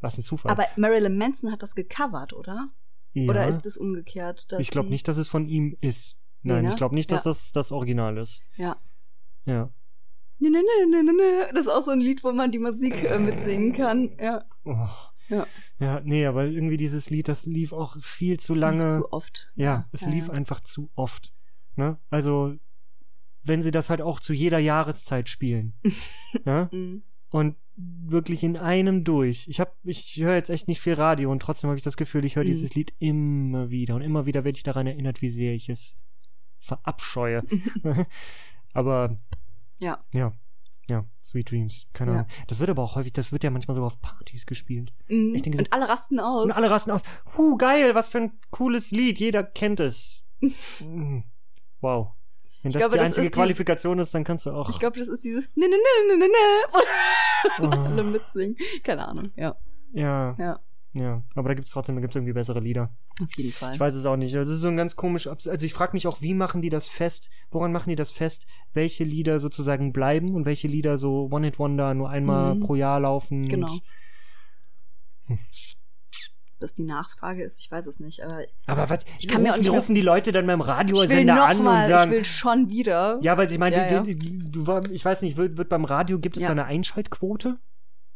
[0.00, 0.50] Was ein Zufall.
[0.50, 2.68] Aber Marilyn Manson hat das gecovert, oder?
[3.12, 3.28] ja.
[3.28, 4.50] Oder ist es umgekehrt?
[4.52, 6.16] dass ich glaube nicht, dass es von ihm ist.
[6.42, 6.70] Nee, Nein, ne?
[6.70, 7.30] ich glaube nicht, dass Ja.
[7.30, 8.40] das das Original ist.
[8.56, 8.76] Ja.
[9.44, 9.70] Ja.
[10.38, 11.50] Ne, ne, ne, ne, ne, ne.
[11.52, 14.16] Das ist auch so ein Lied, wo man die Musik äh, mitsingen kann.
[14.18, 14.44] Ja.
[14.64, 14.88] Oh.
[15.28, 15.46] Ja.
[15.78, 18.84] Ja, nee, aber irgendwie dieses Lied, das lief auch viel zu Das lange.
[18.84, 19.50] lief zu oft.
[19.54, 20.32] Ja, es Ja, lief ja.
[20.32, 21.32] einfach zu oft.
[21.76, 21.98] Ne?
[22.10, 22.54] Also,
[23.42, 25.74] wenn sie das halt auch zu jeder Jahreszeit spielen.
[26.44, 26.68] ja?
[26.72, 27.02] Mhm.
[27.30, 29.46] Und wirklich in einem durch.
[29.48, 32.24] Ich hab, ich höre jetzt echt nicht viel Radio und trotzdem habe ich das Gefühl,
[32.24, 32.48] ich höre Mhm.
[32.48, 35.96] dieses Lied immer wieder und immer wieder werde ich daran erinnert, wie sehr ich es
[36.58, 37.42] verabscheue.
[38.74, 39.16] aber
[39.78, 40.04] Ja.
[40.12, 40.32] ja,
[40.90, 42.16] ja, Sweet Dreams, keine Ja.
[42.18, 42.30] Ahnung.
[42.48, 44.92] Das wird aber auch häufig, das wird ja manchmal sogar auf Partys gespielt.
[45.08, 45.40] Mhm.
[45.40, 46.44] Denke Und alle rasten aus.
[46.44, 47.02] Und alle rasten aus.
[47.38, 49.18] Huh, geil, was für ein cooles Lied.
[49.20, 50.24] Jeder kennt es.
[51.80, 52.08] Wow.
[52.62, 54.68] Wenn das glaube, die das einzige Qualifikation ist, dann kannst du auch.
[54.70, 58.56] Ich glaube, das ist dieses ne ne ne ne ne ne und alle mitsingen.
[58.84, 59.30] Keine Ahnung.
[59.36, 59.56] Ja.
[59.92, 60.36] ja.
[60.38, 60.60] Ja.
[60.92, 62.92] Ja, aber da gibt's trotzdem, da gibt's irgendwie bessere Lieder.
[63.22, 63.74] Auf jeden Fall.
[63.74, 64.34] Ich weiß es auch nicht.
[64.34, 65.28] Das ist so ein ganz komisch.
[65.28, 67.30] Also ich frage mich auch, wie machen die das fest?
[67.52, 68.44] Woran machen die das fest?
[68.72, 72.60] Welche Lieder sozusagen bleiben und welche Lieder so One-Hit-Wonder nur einmal Mhm.
[72.60, 73.46] pro Jahr laufen?
[73.46, 73.72] Genau.
[75.28, 75.40] Und-
[76.60, 78.22] Dass die Nachfrage ist, ich weiß es nicht.
[78.22, 79.04] Aber Aber was?
[79.18, 81.88] Ich kann mir auch rufen, nicht rufen die Leute dann beim Radiosender an mal, und
[81.90, 82.10] sagen.
[82.12, 83.18] ich will schon wieder.
[83.22, 84.04] ja, weil ich meine, Ja, ja.
[84.04, 86.48] du, ich weiß nicht, wird, wird beim Radio, gibt es Ja.
[86.48, 87.58] da eine Einschaltquote,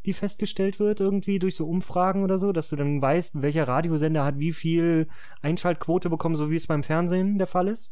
[0.05, 4.25] die festgestellt wird, irgendwie durch so Umfragen oder so, dass du dann weißt, welcher Radiosender
[4.25, 5.09] hat wie viel
[5.41, 7.91] Einschaltquote bekommen, so wie es beim Fernsehen der Fall ist?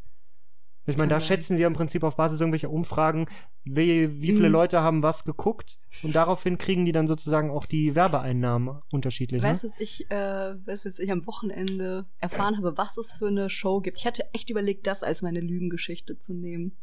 [0.87, 1.27] Ich meine, da sein.
[1.29, 3.27] schätzen sie ja im Prinzip auf Basis irgendwelcher Umfragen,
[3.65, 4.53] wie, wie viele Mhm.
[4.53, 9.41] Leute haben was geguckt und daraufhin kriegen die dann sozusagen auch die Werbeeinnahmen unterschiedlich.
[9.43, 9.69] Weißt ne?
[9.71, 13.29] du, was ich, äh, weißt du, was ich am Wochenende erfahren habe, was es für
[13.29, 14.01] eine Show gibt?
[14.01, 16.77] Ich hatte echt überlegt, das als meine Lügengeschichte zu nehmen.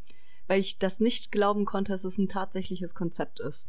[0.47, 3.67] Weil ich das nicht glauben konnte, dass es ein tatsächliches Konzept ist.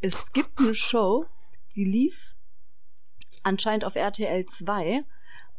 [0.00, 1.24] Es gibt eine Show,
[1.74, 2.34] die lief
[3.42, 4.86] anscheinend auf RTL 2.
[4.88, 5.02] Äh,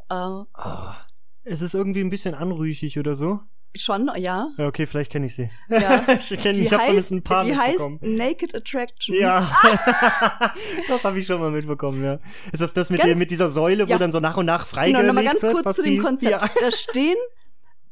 [0.10, 0.96] Ah,
[1.44, 3.40] es ist irgendwie ein bisschen anrüchig oder so.
[3.76, 4.50] Schon, ja.
[4.58, 5.50] Ja, okay, vielleicht kenne ich sie.
[5.70, 6.06] Ja.
[6.20, 8.02] ich kenne ich habe heißt, ein paar die heißt.
[8.02, 9.16] Naked Attraction.
[9.16, 9.40] Ja,
[10.88, 12.20] das habe ich schon mal mitbekommen, ja.
[12.52, 13.98] Ist das das mit, Ganz- der, mit dieser Säule, wo Ja.
[13.98, 15.54] dann so nach und nach Genau, freigelegt nochmal ganz wird?
[15.64, 16.42] kurz zu dem die- Konzept.
[16.42, 16.50] Ja.
[16.60, 17.18] Da stehen,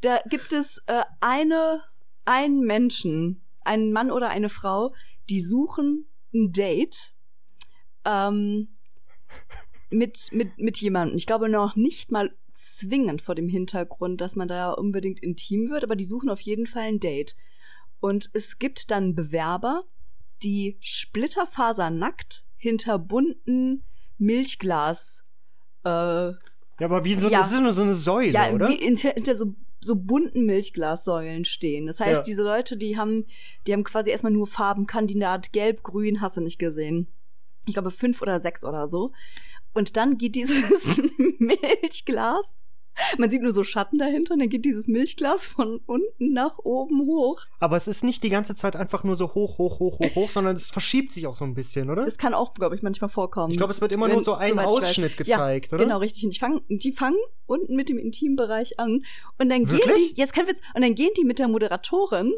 [0.01, 1.81] da gibt es äh, eine,
[2.25, 4.93] einen Menschen, einen Mann oder eine Frau,
[5.29, 7.13] die suchen ein Date
[8.05, 8.69] ähm,
[9.89, 11.17] mit, mit, mit jemandem.
[11.17, 15.83] Ich glaube noch nicht mal zwingend vor dem Hintergrund, dass man da unbedingt intim wird,
[15.83, 17.35] aber die suchen auf jeden Fall ein Date.
[17.99, 19.83] Und es gibt dann Bewerber,
[20.43, 23.83] die splitterfasernackt hinter bunten
[24.17, 25.23] Milchglas
[25.85, 26.31] äh,
[26.79, 27.39] ja, aber wie so, Ja.
[27.39, 28.69] das ist nur so eine Säule, ja, oder?
[28.69, 31.87] wie hinter, hinter so, so bunten Milchglassäulen stehen.
[31.87, 32.23] Das heißt, Ja.
[32.23, 33.25] diese Leute, die haben,
[33.67, 37.07] die haben quasi erstmal nur Farbenkandidat gelb, grün, hast du nicht gesehen.
[37.65, 39.11] Ich glaube fünf oder sechs oder so.
[39.73, 41.01] Und dann geht dieses
[41.39, 42.55] Milchglas,
[43.17, 47.05] man sieht nur so Schatten dahinter, und dann geht dieses Milchglas von unten nach oben
[47.05, 47.39] hoch.
[47.59, 50.31] Aber es ist nicht die ganze Zeit einfach nur so hoch, hoch, hoch, hoch, hoch,
[50.31, 52.03] sondern es verschiebt sich auch so ein bisschen, oder?
[52.03, 53.51] Das kann auch, glaube ich, manchmal vorkommen.
[53.51, 54.59] Ich glaube, es wird immer Wenn- nur so ein.
[54.59, 55.85] Ausschnitt gezeigt, ja, oder?
[55.85, 56.25] Genau, richtig.
[56.25, 59.05] Und ich fang, die fangen unten mit dem Intimbereich an.
[59.37, 60.15] Und dann gehen Wirklich?
[60.15, 62.33] die, jetzt kein Witz, und dann gehen die mit der Moderatorin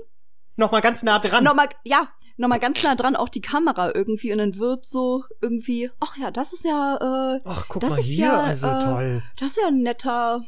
[0.56, 1.44] Nochmal ganz nah dran.
[1.44, 4.32] nochmal, ja, nochmal ganz nah dran auch die Kamera irgendwie.
[4.32, 6.98] Und dann wird so irgendwie, ach ja, das ist ja,
[7.36, 9.24] äh, Ach, guck das mal ist hier, ja, also äh, toll.
[9.38, 10.44] das ist ja ein netter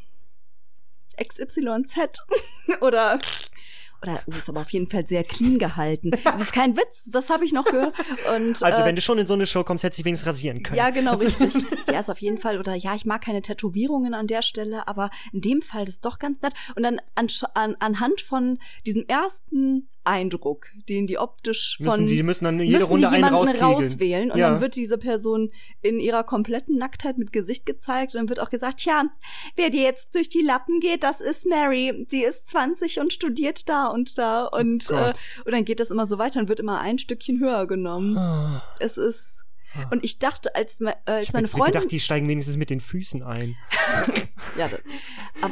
[1.17, 2.23] XYZ.
[2.81, 3.19] oder,
[4.03, 6.11] oder, oh, ist aber auf jeden Fall sehr clean gehalten.
[6.23, 7.93] Das ist kein Witz, das habe ich noch gehört.
[8.35, 10.61] Und, Also, äh, wenn du schon in so eine Show kommst, hättest du wenigstens rasieren
[10.63, 10.77] können.
[10.77, 11.53] Ja, genau, Also- richtig.
[11.91, 12.59] Ja, ist auf jeden Fall.
[12.59, 16.17] Oder ja, ich mag keine Tätowierungen an der Stelle, aber in dem Fall ist doch
[16.19, 16.53] ganz nett.
[16.75, 22.23] Und dann an, an, anhand von diesem ersten Eindruck, den die optisch von Müssen, die
[22.23, 24.51] müssen dann jede müssen Runde die einen jemanden rauswählen und Ja.
[24.51, 28.49] dann wird diese Person in ihrer kompletten Nacktheit mit Gesicht gezeigt und dann wird auch
[28.49, 29.05] gesagt, tja,
[29.55, 32.05] wer dir jetzt durch die Lappen geht, das ist Mary.
[32.09, 35.13] Sie ist 20 und studiert da und da und, Oh äh,
[35.45, 38.17] und dann geht das immer so weiter und wird immer ein Stückchen höher genommen.
[38.17, 38.63] Ah.
[38.79, 39.45] Es ist
[39.89, 42.69] und ich dachte, als, äh, als Ich meine jetzt Freundin, gedacht, die steigen wenigstens mit
[42.69, 43.55] den Füßen ein.
[44.57, 44.81] ja, das,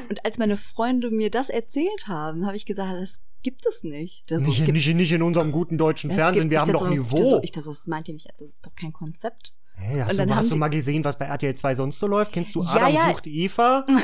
[0.09, 4.29] und als meine Freunde mir das erzählt haben, habe ich gesagt, das gibt es nicht.
[4.31, 7.17] Das, Nicht, gibt, nicht, nicht in unserem guten deutschen Fernsehen, wir haben doch so- Niveau.
[7.17, 9.53] Das, so, ich das, so, das meint ihr nicht, das ist doch kein Konzept.
[9.75, 12.31] Hey, hast du, hast du mal gesehen, was bei RTL 2 sonst so läuft?
[12.33, 13.09] Kennst du Ja, Adam ja.
[13.09, 13.85] sucht Eva?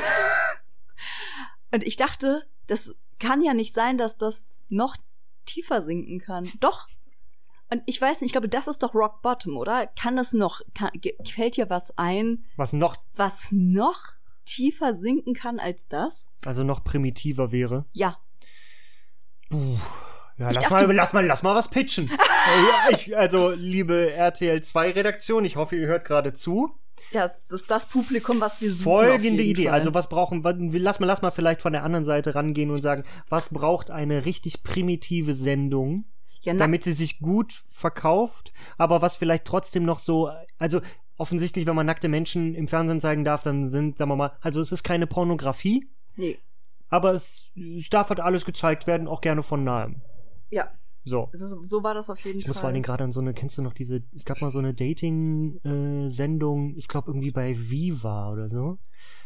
[1.72, 4.96] Und ich dachte, das kann ja nicht sein, dass das noch
[5.44, 6.48] tiefer sinken kann.
[6.60, 6.86] Doch.
[7.70, 9.86] Und ich weiß nicht, ich glaube, das ist doch Rock Bottom, oder?
[9.86, 10.90] Kann das noch, kann,
[11.24, 14.00] fällt dir was ein, Was noch, was noch
[14.46, 16.26] tiefer sinken kann als das?
[16.46, 17.84] also noch primitiver wäre.
[17.92, 18.16] Ja.
[19.50, 22.10] Ja, Ich lass, dachte- mal, lass, mal, lass mal was pitchen.
[22.48, 26.70] Ja, ich, also, liebe RTL 2 Redaktion, ich hoffe, ihr hört gerade zu.
[27.10, 28.88] Ja, das ist das Publikum, was wir suchen.
[28.92, 29.64] auf Folgende Idee.
[29.64, 29.72] Fall.
[29.74, 32.80] Also, was brauchen, wa- lass mal, lass mal vielleicht von der anderen Seite rangehen und
[32.80, 36.04] sagen, was braucht eine richtig primitive Sendung,
[36.42, 40.80] ja, damit sie sich gut verkauft, aber was vielleicht trotzdem noch so, also,
[41.18, 44.60] offensichtlich, wenn man nackte Menschen im Fernsehen zeigen darf, dann sind, sagen wir mal, also
[44.60, 46.38] es ist keine Pornografie, nee.
[46.90, 50.02] Aber es, es darf halt alles gezeigt werden, auch gerne von nahem.
[50.50, 50.70] Ja,
[51.04, 51.28] So.
[51.32, 52.50] so, so war das auf jeden Ich Fall.
[52.50, 54.50] muss vor allen Dingen gerade an so eine, kennst du noch diese, es gab mal
[54.50, 54.74] so eine
[55.64, 58.78] Dating-Sendung, ich glaube irgendwie bei Viva oder so.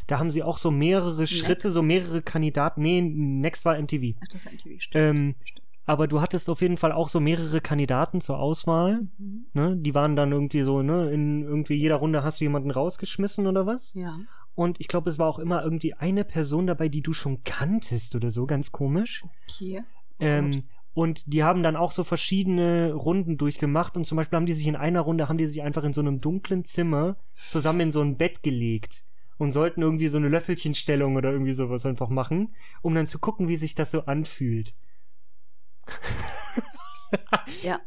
[0.07, 2.81] Da haben sie auch so mehrere Schritte, so mehrere Kandidaten.
[2.81, 4.15] Nee, Next war MTV.
[4.21, 4.95] Ach, das ist MTV, stimmt.
[4.95, 5.61] Ähm, stimmt.
[5.85, 9.07] aber du hattest auf jeden Fall auch so mehrere Kandidaten zur Auswahl.
[9.17, 9.45] Mhm.
[9.53, 9.77] Ne?
[9.77, 13.65] Die waren dann irgendwie so, ne, in irgendwie jeder Runde hast du jemanden rausgeschmissen oder
[13.65, 13.93] was?
[13.93, 14.19] Ja.
[14.55, 18.15] Und ich glaube, es war auch immer irgendwie eine Person dabei, die du schon kanntest
[18.15, 19.23] oder so, ganz komisch.
[19.47, 19.83] Okay.
[20.19, 24.53] Ähm, Und die haben dann auch so verschiedene Runden durchgemacht und zum Beispiel haben die
[24.53, 27.91] sich in einer Runde, haben die sich einfach in so einem dunklen Zimmer zusammen in
[27.91, 29.03] so ein Bett gelegt
[29.39, 33.47] und sollten irgendwie so eine Löffelchenstellung oder irgendwie sowas einfach machen, um dann zu gucken,
[33.47, 34.73] wie sich das so anfühlt.
[37.61, 37.79] Ja.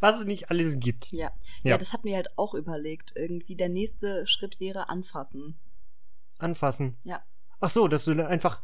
[0.00, 1.10] Was es nicht alles gibt.
[1.10, 1.32] Ja.
[1.62, 1.70] Ja.
[1.70, 1.78] ja.
[1.78, 3.12] das hatten wir halt auch überlegt.
[3.16, 5.58] Irgendwie der nächste Schritt wäre anfassen.
[6.38, 6.96] Anfassen.
[7.04, 7.22] Ja.
[7.60, 8.60] Ach so, dass du einfach,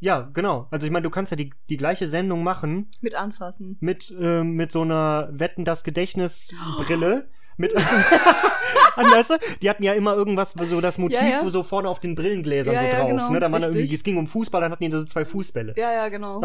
[0.00, 0.68] ja, genau.
[0.70, 3.76] Also ich meine, du kannst ja die, die gleiche Sendung machen Mit anfassen.
[3.80, 7.28] mit, ähm, mit so einer Wetten das Gedächtnisbrille.
[7.56, 7.72] Mit,
[8.96, 11.48] weißt du, die hatten ja immer irgendwas, so das Motiv Ja, ja.
[11.50, 13.06] so vorne auf den Brillengläsern Ja, so drauf.
[13.08, 13.38] genau, ne?
[13.38, 15.74] Da waren da irgendwie, es ging um Fußball, dann hatten die da so zwei Fußbälle.
[15.76, 16.42] Ja, ja, genau.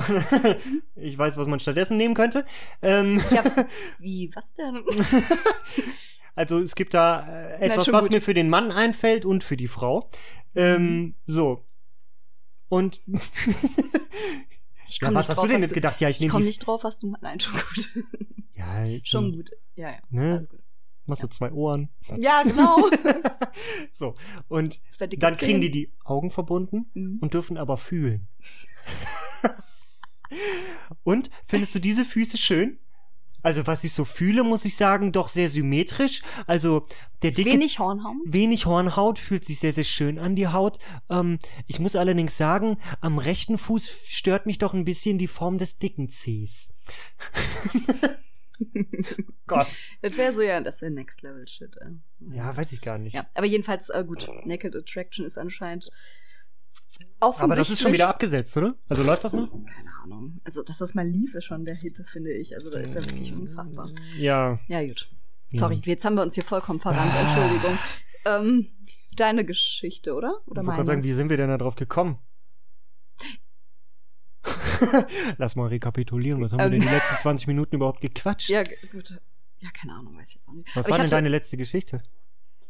[0.96, 2.46] ich weiß, was man stattdessen nehmen könnte.
[2.84, 3.44] Ähm, Ja,
[3.98, 4.84] wie, was denn?
[6.36, 8.14] also es gibt da äh, etwas, was gut.
[8.14, 10.12] mir für den Mann einfällt und für die Frau.
[10.56, 11.66] Ähm, so.
[12.70, 13.02] Und
[14.88, 16.02] Ich Ja, komm was nicht hast drauf, du denn was jetzt gedacht?
[16.02, 17.16] Ja, ich ich komme nicht drauf, was du.
[17.22, 17.90] Nein, schon gut.
[18.56, 19.52] ja, schon gut.
[19.76, 20.00] Ja, ja.
[20.10, 20.34] Ne?
[20.34, 20.60] Alles gut.
[21.06, 21.90] Machst du zwei Ohren.
[22.18, 22.78] Ja, genau.
[23.94, 24.14] So.
[24.48, 24.80] Und
[25.18, 27.18] dann kriegen die die Augen verbunden Mhm.
[27.20, 28.28] und dürfen aber fühlen.
[31.04, 32.80] und findest du diese Füße schön?
[33.42, 36.22] Also, was ich so fühle, muss ich sagen, doch sehr symmetrisch.
[36.48, 36.86] Also,
[37.22, 38.16] der dicke wenig Hornhaut.
[38.26, 40.78] wenig Hornhaut, fühlt sich sehr, sehr schön an, die Haut.
[41.10, 45.58] Ähm, ich muss allerdings sagen, am rechten Fuß stört mich doch ein bisschen die Form
[45.58, 46.74] des dicken Zehs.
[49.48, 49.68] Gott.
[50.02, 51.78] Das wäre so, ja, das wäre Next Level Shit.
[51.78, 52.36] Äh.
[52.36, 53.14] Ja, weiß ich gar nicht.
[53.14, 55.92] Ja, aber jedenfalls, äh, gut, Naked Attraction ist anscheinend.
[57.20, 58.76] Aber das ist schon wieder abgesetzt, oder?
[58.88, 59.50] Also läuft das noch?
[59.52, 60.40] Keine Ahnung.
[60.46, 62.56] Also, dass das mal lief, ist schon der Hit, finde ich.
[62.56, 63.90] Also, da ist ja wirklich unfassbar.
[64.18, 64.60] Ja.
[64.68, 65.10] Ja, gut.
[65.54, 67.12] Sorry, jetzt haben wir uns hier vollkommen verrannt.
[67.20, 67.78] Entschuldigung.
[68.26, 68.68] Ähm,
[69.16, 70.30] deine Geschichte, oder?
[70.30, 70.76] Oder Ich wollte meine?
[70.78, 72.20] gerade sagen, wie sind wir denn da drauf gekommen?
[75.38, 76.42] Lass mal rekapitulieren.
[76.42, 76.72] Was haben wir Ähm.
[76.74, 78.50] denn die letzten 20 Minuten überhaupt gequatscht?
[78.50, 79.20] ja, gut.
[79.60, 80.68] Ja, keine Ahnung, weiß ich jetzt auch nicht.
[80.76, 82.02] Was Aber war ich denn deine letzte Geschichte?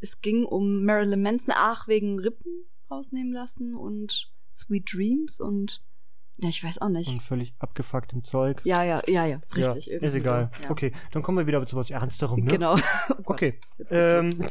[0.00, 5.82] Es ging um Marilyn Manson, ach, wegen Rippen rausnehmen lassen und Sweet Dreams und.
[6.42, 7.10] Ja, ich weiß auch nicht.
[7.12, 8.62] Und völlig abgefucktem Zeug.
[8.64, 9.86] ja, ja, ja, ja, richtig.
[9.86, 10.50] Ja, ist egal.
[10.56, 10.70] So, ja.
[10.70, 12.50] Okay, dann kommen wir wieder zu was Ernsterem, ne?
[12.50, 12.76] Genau.
[13.10, 13.60] Oh Okay.
[13.90, 14.46] Ähm,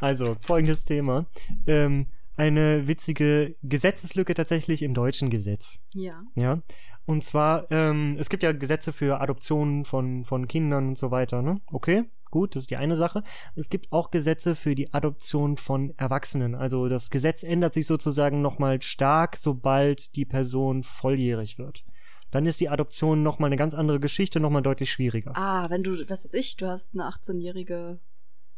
[0.00, 1.26] also, folgendes Thema.
[1.66, 5.78] Ähm, eine witzige Gesetzeslücke tatsächlich im deutschen Gesetz.
[5.92, 6.22] ja.
[6.34, 6.62] Ja.
[7.06, 11.42] Und zwar, ähm, es gibt ja Gesetze für Adoptionen von, von Kindern und so weiter,
[11.42, 11.60] ne?
[11.70, 13.22] Okay, gut, das ist die eine Sache.
[13.54, 16.56] Es gibt auch Gesetze für die Adoption von Erwachsenen.
[16.56, 21.84] Also das Gesetz ändert sich sozusagen nochmal stark, sobald die Person volljährig wird.
[22.32, 25.30] Dann ist die Adoption nochmal eine ganz andere Geschichte, nochmal deutlich schwieriger.
[25.36, 28.00] Ah, wenn du, was weiß ich, du hast eine 18-jährige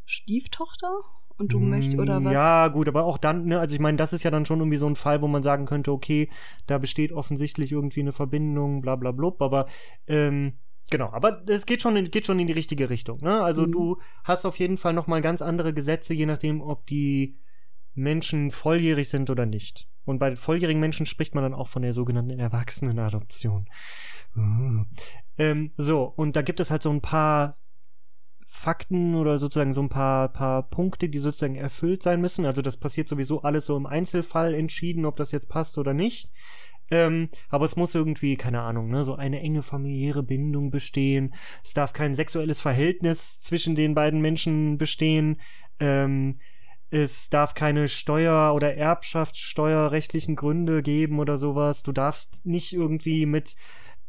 [0.07, 0.91] Stieftochter
[1.37, 2.33] und du Mm, möchtest, oder was?
[2.33, 4.79] Ja, gut, aber auch dann, ne, also ich meine, das ist ja dann schon irgendwie
[4.79, 6.31] so ein Fall, wo man sagen könnte, okay,
[6.67, 9.67] da besteht offensichtlich irgendwie eine Verbindung, bla bla blub, aber
[10.07, 10.55] ähm,
[10.91, 13.43] genau, aber es geht schon, in, geht schon in die richtige Richtung, ne?
[13.43, 13.73] Also Mhm.
[13.73, 17.39] du hast auf jeden Fall nochmal ganz andere Gesetze, je nachdem, ob die
[17.95, 19.89] Menschen volljährig sind oder nicht.
[20.05, 23.69] Und bei volljährigen Menschen spricht man dann auch von der sogenannten Erwachsenenadoption.
[24.37, 24.85] Uh.
[25.39, 27.57] Ähm, so, und da gibt es halt so ein paar
[28.47, 32.47] Fakten oder sozusagen so ein paar, paar Punkte, die sozusagen erfüllt sein müssen.
[32.47, 36.31] Also das passiert sowieso alles so im Einzelfall entschieden, ob das jetzt passt oder nicht.
[36.91, 41.35] Ähm, aber es muss irgendwie, keine Ahnung, ne, so eine enge familiäre Bindung bestehen.
[41.65, 45.41] Es darf kein sexuelles Verhältnis zwischen den beiden Menschen bestehen.
[45.81, 46.39] Ähm,
[46.91, 51.83] es darf keine Steuer- oder Erbschaftssteuerrechtlichen Gründe geben oder sowas.
[51.83, 53.57] Du darfst nicht irgendwie mit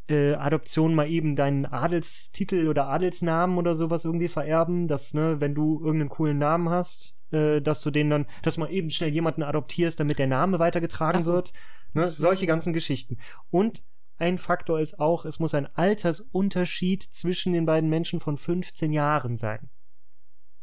[0.09, 5.55] äh, Adoption mal eben deinen Adelstitel oder Adelsnamen oder sowas irgendwie vererben, dass, ne, wenn
[5.55, 9.43] du irgendeinen coolen Namen hast, äh, dass du den dann, dass mal eben schnell jemanden
[9.43, 11.33] adoptierst, damit der Name weitergetragen so.
[11.33, 11.53] wird.
[11.93, 12.21] Ne, So.
[12.21, 13.17] solche ganzen Geschichten.
[13.49, 13.83] Und
[14.17, 19.37] ein Faktor ist auch, es muss ein Altersunterschied zwischen den beiden Menschen von 15 Jahren
[19.37, 19.69] sein.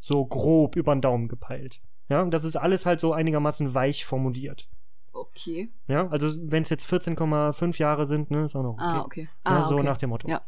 [0.01, 1.81] So grob über den Daumen gepeilt.
[2.09, 4.69] Ja, und das ist alles halt so einigermaßen weich formuliert.
[5.15, 5.71] Okay.
[5.89, 8.83] Ja, also wenn es jetzt 14,5 Jahre sind, ne, ist auch noch okay.
[8.85, 9.29] Ah, okay.
[9.47, 9.85] Ja, Ah, so okay.
[9.85, 10.29] nach dem Motto.
[10.29, 10.43] Ja.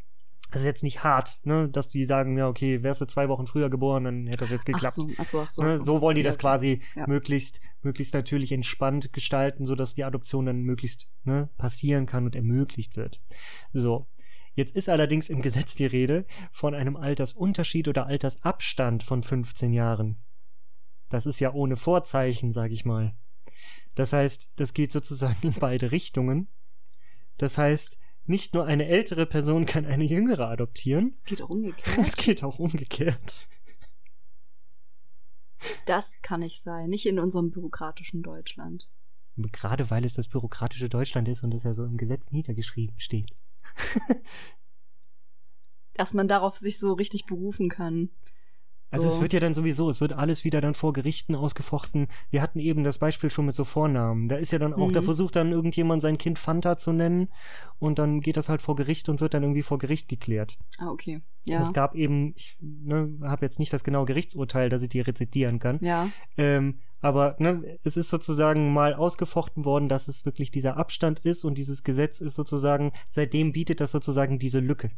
[0.50, 3.46] Das ist jetzt nicht hart, ne, dass die sagen, ja, okay, wärst du zwei Wochen
[3.46, 4.94] früher geboren, dann hätte das jetzt Ach geklappt.
[4.94, 5.62] so, ach so, ach so.
[5.62, 5.84] Ne, ach so.
[5.84, 6.00] so.
[6.00, 7.06] wollen die Ja, das quasi Ja.
[7.08, 12.96] möglichst, möglichst natürlich entspannt gestalten, sodass die Adoption dann möglichst ne, passieren kann und ermöglicht
[12.96, 13.20] wird.
[13.72, 14.06] So.
[14.54, 20.16] Jetzt ist allerdings im Gesetz die Rede von einem Altersunterschied oder Altersabstand von 15 Jahren.
[21.10, 23.14] Das ist ja ohne Vorzeichen, sag ich mal.
[23.96, 26.48] Das heißt, das geht sozusagen in beide Richtungen.
[27.38, 31.98] Das heißt, nicht nur eine ältere Person kann eine jüngere adoptieren, Es geht auch umgekehrt.
[32.06, 33.48] es geht auch umgekehrt.
[35.86, 36.88] Das kann nicht sein.
[36.88, 38.88] Nicht in unserem bürokratischen Deutschland.
[39.36, 43.34] Gerade weil es das bürokratische Deutschland ist und es ja so im Gesetz niedergeschrieben steht.
[45.96, 48.10] dass man darauf sich so richtig berufen kann.
[48.90, 49.16] Also So.
[49.16, 52.06] es wird ja dann sowieso, es wird alles wieder dann vor Gerichten ausgefochten.
[52.30, 54.28] Wir hatten eben das Beispiel schon mit so Vornamen.
[54.28, 55.04] Da ist ja dann auch, da Mhm.
[55.04, 57.28] versucht dann irgendjemand sein Kind Fanta zu nennen
[57.80, 60.56] und dann geht das halt vor Gericht und wird dann irgendwie vor Gericht geklärt.
[60.78, 61.16] Ah, okay.
[61.16, 61.22] Und
[61.52, 61.60] Ja.
[61.62, 65.58] es gab eben, ich ne, habe jetzt nicht das genaue Gerichtsurteil, dass ich dir rezitieren
[65.58, 65.78] kann.
[65.82, 66.08] Ja.
[66.36, 71.44] Ähm, aber ne, es ist sozusagen mal ausgefochten worden, dass es wirklich dieser Abstand ist
[71.44, 74.90] und dieses Gesetz ist sozusagen, seitdem bietet das sozusagen diese Lücke.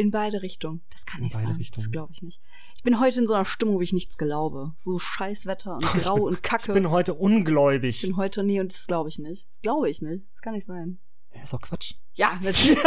[0.00, 0.82] In beide Richtungen.
[0.92, 1.56] Das kann In nicht beide sein.
[1.56, 1.84] Richtungen.
[1.84, 2.40] Das glaube ich nicht.
[2.76, 4.72] Ich bin heute in so einer Stimmung, wo ich nichts glaube.
[4.76, 6.68] So scheiß Wetter und grau bin- und kacke.
[6.68, 7.96] Ich bin heute ungläubig.
[8.02, 9.46] Ich bin heute, nee, und das glaube ich nicht.
[9.50, 10.24] Das glaube ich nicht.
[10.32, 10.98] Das kann nicht sein.
[11.34, 11.92] Ja, ist doch Quatsch.
[12.14, 12.78] Ja, natürlich.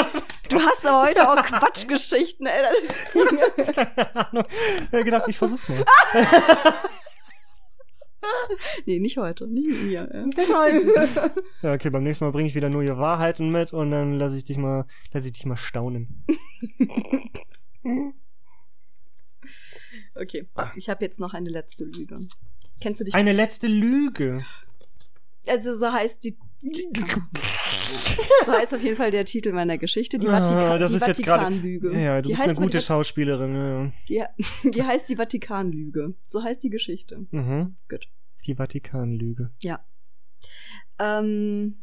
[0.50, 2.66] Du hast aber heute auch Quatschgeschichten, ey.
[3.74, 4.46] Keine Ahnung.
[4.92, 5.86] Ich gedacht, ich versuch's mal.
[8.86, 9.48] Nee, nicht heute.
[9.48, 10.10] Nicht mit mir.
[10.14, 10.24] Ja.
[11.62, 14.44] Ja, okay, beim nächsten Mal bringe ich wieder nur Wahrheiten mit und dann lasse ich
[14.44, 16.26] dich mal, lasse ich dich mal staunen.
[20.16, 22.20] Okay, ich habe jetzt noch eine letzte Lüge.
[22.80, 23.16] Kennst du dich?
[23.16, 24.46] Eine letzte Lüge.
[25.48, 26.38] also so heißt die.
[28.46, 31.08] So heißt auf jeden Fall der Titel meiner Geschichte, die, Ah, Vatikan, das die ist
[31.08, 31.44] jetzt gerade.
[31.46, 32.00] Vatikanlüge.
[32.00, 33.92] Ja, du die bist eine gute Schauspielerin.
[34.08, 34.28] Ja.
[34.64, 36.14] die, die heißt die Vatikanlüge.
[36.28, 37.26] So heißt die Geschichte.
[37.32, 37.76] Mhm.
[37.90, 38.08] Gut.
[38.46, 39.52] Die Vatikanlüge.
[39.62, 39.84] Ja.
[41.00, 41.78] Ähm,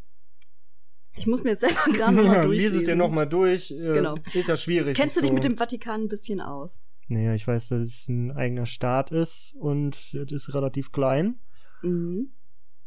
[1.16, 2.72] ich muss mir jetzt selber gerade nochmal Ja, durchlesen.
[2.72, 3.70] lies es dir nochmal durch.
[3.70, 4.16] Äh, Genau.
[4.34, 4.96] Ist ja schwierig.
[4.96, 5.34] Kennst du dich so.
[5.34, 6.78] mit dem Vatikan ein bisschen aus?
[7.08, 11.40] Naja, ich weiß, dass es ein eigener Staat ist und es ist relativ klein.
[11.82, 12.30] Mhm.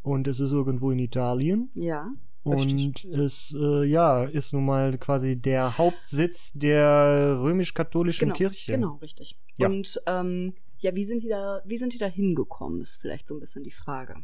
[0.01, 1.71] Und es ist irgendwo in Italien.
[1.75, 2.09] Ja.
[2.43, 8.71] Und es, äh, ja, ist nun mal quasi der Hauptsitz der römisch-katholischen Genau, Kirche.
[8.73, 9.37] genau, richtig.
[9.57, 9.67] Ja.
[9.67, 13.35] Und ähm, ja, wie sind die da, wie sind die da hingekommen, ist vielleicht so
[13.35, 14.15] ein bisschen die Frage.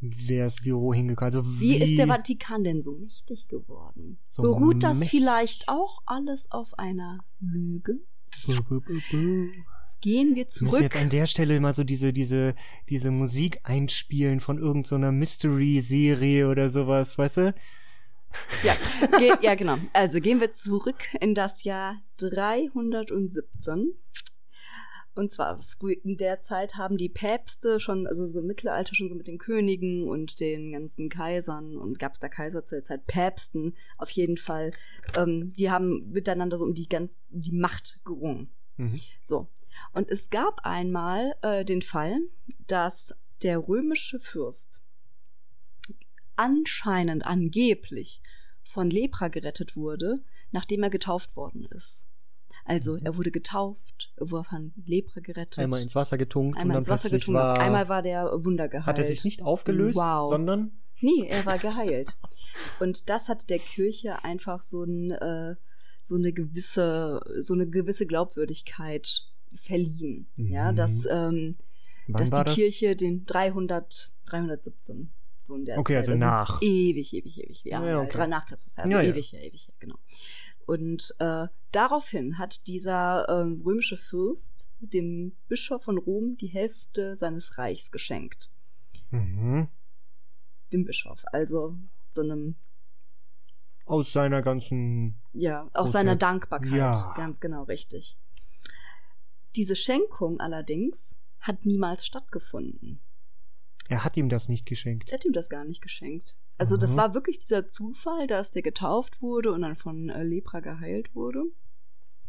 [0.00, 1.26] Wer ist wie wohin gekommen?
[1.34, 4.18] Also Wie, wie ist der Vatikan denn so mächtig geworden?
[4.30, 5.20] So Beruht das mächtig?
[5.20, 8.00] vielleicht auch alles auf einer Lüge?
[10.00, 10.82] Gehen wir Wir müssen zurück.
[10.82, 12.54] jetzt an der Stelle mal so diese, diese,
[12.88, 17.54] diese Musik einspielen von irgendeiner Mystery-Serie oder sowas, weißt du?
[18.62, 18.76] Ja,
[19.18, 19.76] ge ja, genau.
[19.92, 23.94] Also gehen wir zurück in das Jahr 317.
[25.14, 29.08] Und zwar früh in der Zeit haben die Päpste schon, also so im Mittelalter schon
[29.08, 33.06] so mit den Königen und den ganzen Kaisern und gab es da Kaiser zur Zeit
[33.06, 34.70] Päpsten auf jeden Fall.
[35.16, 38.50] Ähm, die haben miteinander so um die ganz die Macht gerungen.
[38.76, 39.00] Mhm.
[39.22, 39.48] So.
[39.92, 42.18] Und es gab einmal äh, den Fall,
[42.66, 44.82] dass der römische Fürst
[46.36, 48.22] anscheinend, angeblich
[48.64, 50.22] von Lepra gerettet wurde,
[50.52, 52.06] nachdem er getauft worden ist.
[52.64, 53.00] Also Mhm.
[53.06, 55.58] er wurde getauft, er wurde von Lepra gerettet.
[55.58, 57.38] Einmal ins Wasser getunkt Einmal ins Wasser getunkt.
[57.40, 58.86] war, Auf einmal war der Wunder geheilt.
[58.86, 60.30] hat er sich nicht aufgelöst, Wow.
[60.30, 60.72] sondern
[61.02, 62.14] Nee, er war geheilt.
[62.78, 65.56] Und das hat der Kirche einfach so, ein, äh,
[66.02, 69.26] so eine gewisse, so eine gewisse Glaubwürdigkeit
[69.56, 70.26] verliehen.
[70.36, 70.76] Ja, Mhm.
[70.76, 71.56] dass, ähm,
[72.08, 72.54] dass die das?
[72.54, 75.10] Kirche den 300, 317.
[75.42, 75.98] So in der Okay, Zeit.
[76.08, 76.54] also das nach.
[76.62, 77.64] Ist ewig, ewig, ewig.
[77.64, 78.10] Ja, Ja, okay.
[78.12, 78.78] drei nach Christus.
[78.78, 79.10] Also Ja, ja.
[79.10, 79.96] ewig, ja, ewig, ja, genau.
[80.66, 87.58] Und äh, daraufhin hat dieser ähm, römische Fürst dem Bischof von Rom die Hälfte seines
[87.58, 88.50] Reichs geschenkt.
[89.10, 89.66] Mhm.
[90.72, 91.24] Dem Bischof.
[91.32, 91.76] Also
[92.12, 92.54] so einem
[93.86, 95.16] Aus seiner ganzen.
[95.32, 96.70] Ja, aus seiner Dankbarkeit.
[96.72, 97.12] Ja.
[97.16, 98.16] Ganz genau richtig.
[99.56, 103.00] Diese Schenkung allerdings hat niemals stattgefunden.
[103.88, 105.10] Er hat ihm das nicht geschenkt.
[105.10, 106.36] Er hat ihm das gar nicht geschenkt.
[106.58, 106.98] Also das Mhm.
[106.98, 111.44] war wirklich dieser Zufall, dass der getauft wurde und dann von äh, Lepra geheilt wurde.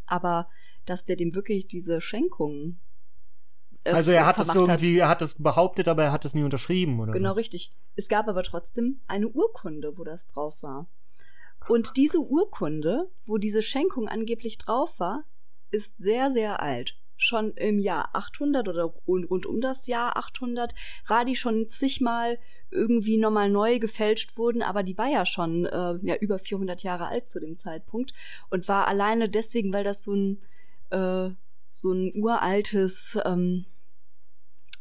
[0.05, 0.49] Aber
[0.85, 2.79] dass der dem wirklich diese Schenkung
[3.83, 6.43] äh, Also er hat das irgendwie, er hat das behauptet, aber er hat das nie
[6.43, 7.11] unterschrieben, oder?
[7.11, 7.37] Genau, was?
[7.37, 7.73] richtig.
[7.95, 10.87] Es gab aber trotzdem eine Urkunde, wo das drauf war.
[11.67, 15.25] Und diese Urkunde, wo diese Schenkung angeblich drauf war,
[15.69, 16.97] ist sehr, sehr alt.
[17.23, 20.73] Schon im Jahr 800 oder rund um das Jahr 800
[21.07, 22.39] war die schon zigmal
[22.71, 27.07] irgendwie nochmal neu gefälscht worden, aber die war ja schon äh, ja, über 400 Jahre
[27.07, 28.13] alt zu dem Zeitpunkt
[28.49, 30.41] und war alleine deswegen, weil das so ein
[30.89, 31.29] äh,
[31.69, 33.65] so ein uraltes ähm,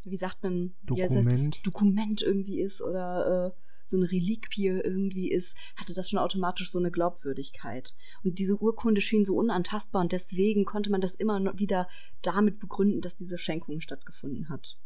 [0.05, 1.26] wie sagt man, wie heißt das?
[1.26, 1.66] Dokument.
[1.66, 3.61] Dokument irgendwie ist oder äh,
[3.91, 7.95] so eine Reliquie irgendwie ist, hatte das schon automatisch so eine Glaubwürdigkeit.
[8.24, 11.88] Und diese Urkunde schien so unantastbar und deswegen konnte man das immer wieder
[12.22, 14.78] damit begründen, dass diese Schenkung stattgefunden hat.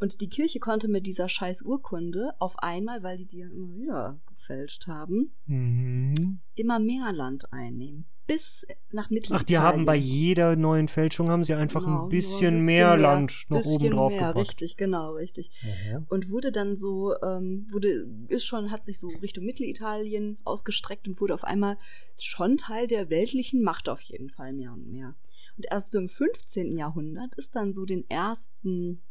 [0.00, 3.74] Und die Kirche konnte mit dieser scheiß Urkunde auf einmal, weil die die ja immer
[3.74, 6.40] wieder gefälscht haben, Mhm.
[6.54, 8.06] immer mehr Land einnehmen.
[8.26, 9.42] Bis nach Mittelitalien.
[9.42, 12.96] Ach, die haben bei jeder neuen Fälschung haben sie einfach Genau, ein nur bisschen, mehr,
[12.96, 14.48] Land noch bisschen oben drauf mehr, gepackt.
[14.48, 15.50] Richtig, genau, richtig.
[15.62, 16.06] Mhm.
[16.08, 21.20] Und wurde dann so, ähm, wurde, ist schon, hat sich so Richtung Mittelitalien ausgestreckt und
[21.20, 21.76] wurde auf einmal
[22.18, 25.14] schon Teil der weltlichen Macht auf jeden Fall mehr und mehr.
[25.56, 26.76] Und erst so im 15.
[26.76, 29.02] Jahrhundert ist dann so den ersten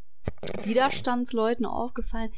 [0.64, 2.32] Widerstandsleuten aufgefallen,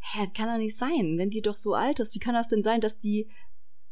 [0.00, 2.48] hä, das kann doch nicht sein, wenn die doch so alt ist, wie kann das
[2.48, 3.28] denn sein, dass die,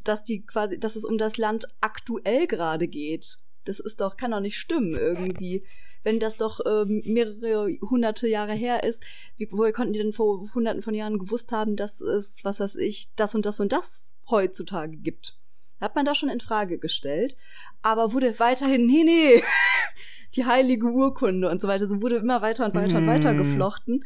[0.04, 3.38] dass die quasi, dass es um das Land aktuell gerade geht?
[3.64, 5.64] Das ist doch, kann doch nicht stimmen irgendwie.
[6.02, 9.02] Wenn das doch ähm, mehrere hunderte Jahre her ist,
[9.36, 12.76] wie, woher konnten die denn vor hunderten von Jahren gewusst haben, dass es, was weiß
[12.76, 15.36] ich, das und das und das heutzutage gibt?
[15.78, 17.36] Hat man da schon in Frage gestellt,
[17.82, 19.42] aber wurde weiterhin, nee, nee,
[20.36, 23.08] die heilige Urkunde und so weiter, so wurde immer weiter und weiter und Mm.
[23.08, 24.04] weiter geflochten.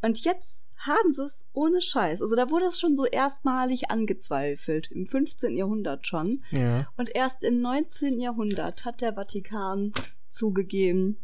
[0.00, 2.22] Und jetzt haben sie es ohne Scheiß.
[2.22, 5.56] Also da wurde es schon so erstmalig angezweifelt, im 15.
[5.56, 6.44] Jahrhundert schon.
[6.50, 6.88] Ja.
[6.96, 8.20] Und erst im 19.
[8.20, 9.92] Jahrhundert hat der Vatikan
[10.30, 11.18] zugegeben,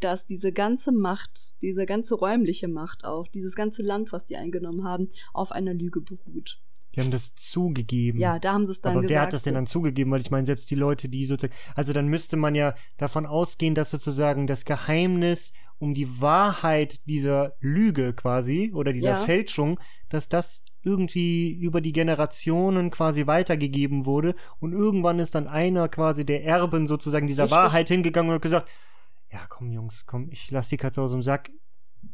[0.00, 4.84] dass diese ganze Macht, diese ganze räumliche Macht auch, dieses ganze Land, was die eingenommen
[4.84, 6.60] haben, auf einer Lüge beruht.
[6.94, 8.18] Die haben das zugegeben.
[8.18, 9.14] Ja, da haben sie es dann Aber gesagt.
[9.14, 10.10] wer hat das denn dann zugegeben?
[10.10, 13.76] Weil ich meine, selbst die Leute, die sozusagen, also dann müsste man ja davon ausgehen,
[13.76, 19.16] dass sozusagen das Geheimnis um die Wahrheit dieser Lüge quasi oder dieser Ja.
[19.16, 25.88] Fälschung, dass das irgendwie über die Generationen quasi weitergegeben wurde und irgendwann ist dann einer
[25.88, 27.58] quasi der Erben sozusagen dieser Richtig.
[27.58, 28.68] Wahrheit hingegangen und hat gesagt,
[29.32, 31.50] ja komm Jungs, komm, ich lass die Katze aus dem Sack.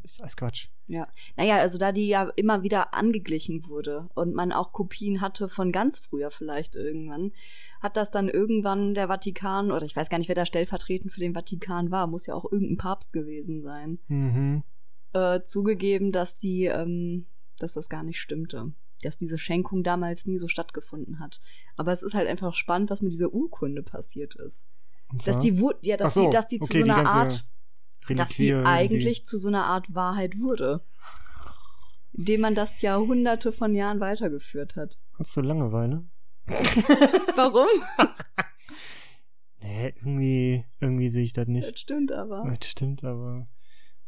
[0.03, 0.69] Ist alles Quatsch.
[0.89, 5.49] Ja, naja, also da die ja immer wieder angeglichen wurde und man auch Kopien hatte
[5.49, 7.33] von ganz früher vielleicht irgendwann,
[7.81, 11.21] hat das dann irgendwann der Vatikan, oder ich weiß gar nicht, wer da stellvertretend für
[11.21, 14.63] den Vatikan war, muss ja auch irgendein Papst gewesen sein, Mhm.
[15.13, 17.27] äh, zugegeben, dass die, ähm,
[17.59, 18.73] dass das gar nicht stimmte.
[19.03, 21.41] Dass diese Schenkung damals nie so stattgefunden hat.
[21.77, 24.67] Aber es ist halt einfach spannend, was mit dieser Urkunde passiert ist.
[25.25, 27.47] Dass die, ja, dass so, die, dass die zu okay, so die einer ganze Art
[28.15, 28.71] dass die irgendwie.
[28.71, 30.83] eigentlich zu so einer Art Wahrheit wurde.
[32.13, 34.99] Indem man das ja hunderte von Jahren weitergeführt hat.
[35.19, 36.05] Hast du Langeweile?
[37.35, 37.69] Warum?
[39.61, 41.69] Nee, irgendwie, irgendwie sehe ich das nicht.
[41.73, 42.45] Das stimmt aber.
[42.49, 43.49] Das stimmt, aber was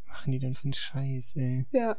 [0.06, 1.66] machen die denn für einen Scheiß, ey?
[1.72, 1.96] Ja.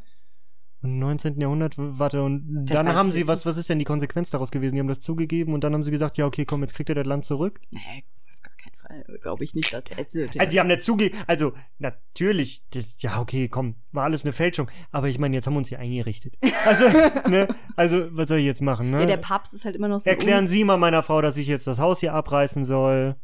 [0.81, 1.41] Und im 19.
[1.41, 4.75] Jahrhundert, warte, und Das dann haben sie, was, was ist denn die Konsequenz daraus gewesen?
[4.75, 6.95] Die haben das zugegeben und dann haben sie gesagt, ja, okay, komm, jetzt kriegt ihr
[6.95, 7.59] das Land zurück.
[7.69, 8.78] Nee, auf gar keinen Fall.
[9.21, 9.73] Glaube ich nicht.
[9.73, 14.23] Dass, also, Also, die haben nicht zugegeben, also, natürlich, das, ja, okay, komm, war alles
[14.25, 16.35] eine Fälschung, aber ich meine, jetzt haben wir uns hier eingerichtet.
[16.65, 16.85] Also,
[17.29, 19.01] ne, also, was soll ich jetzt machen, ne?
[19.01, 20.09] ja, der Papst ist halt immer noch so.
[20.09, 23.15] Erklären Sie mal meiner Frau, dass ich jetzt das Haus hier abreißen soll.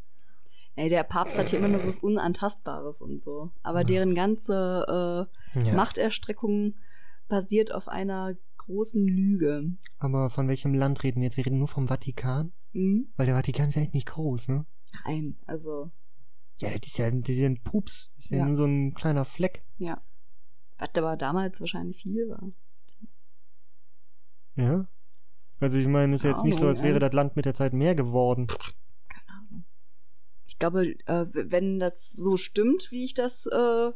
[0.76, 3.50] nee, der Papst hat hier immer noch was Unantastbares und so.
[3.62, 5.74] Aber deren ganze äh, Ja.
[5.74, 6.74] Machterstreckung
[7.28, 9.72] basiert auf einer großen Lüge.
[9.98, 11.36] Aber von welchem Land reden wir jetzt?
[11.36, 12.52] Wir reden nur vom Vatikan?
[12.72, 13.08] Hm?
[13.16, 14.64] Weil der Vatikan ist ja echt nicht groß, ne?
[15.04, 15.90] Nein, also,
[16.60, 18.12] Ja, das ist ja, das ist ja ein Pups.
[18.16, 18.46] Das ist ja, Ja.
[18.46, 19.64] nur so ein kleiner Fleck.
[19.78, 20.00] ja.
[20.78, 22.50] Was aber damals wahrscheinlich viel war.
[24.56, 24.86] Ja.
[25.58, 26.98] Also ich meine, es ist ja jetzt nicht so, als wäre ja.
[26.98, 28.46] das Land mit der Zeit mehr geworden.
[29.08, 29.64] keine Ahnung.
[30.46, 33.90] Ich glaube, äh, wenn das so stimmt, wie ich das äh,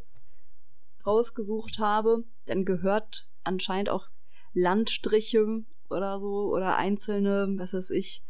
[1.06, 4.08] rausgesucht habe, dann gehört anscheinend auch
[4.54, 8.22] Landstriche oder so oder einzelne, was weiß ich,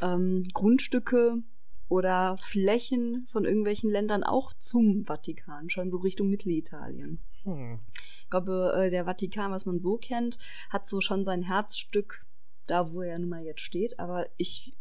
[0.00, 1.42] ähm, Grundstücke
[1.90, 7.18] oder Flächen von irgendwelchen Ländern auch zum Vatikan, schon so Richtung Mittelitalien.
[7.42, 7.80] Hm.
[8.22, 10.38] Ich glaube, äh, der Vatikan, was man so kennt,
[10.70, 12.24] hat so schon sein Herzstück
[12.68, 13.98] da, wo er nun mal jetzt steht.
[13.98, 14.72] Aber ich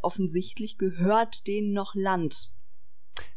[0.00, 2.50] offensichtlich gehört denen noch Land.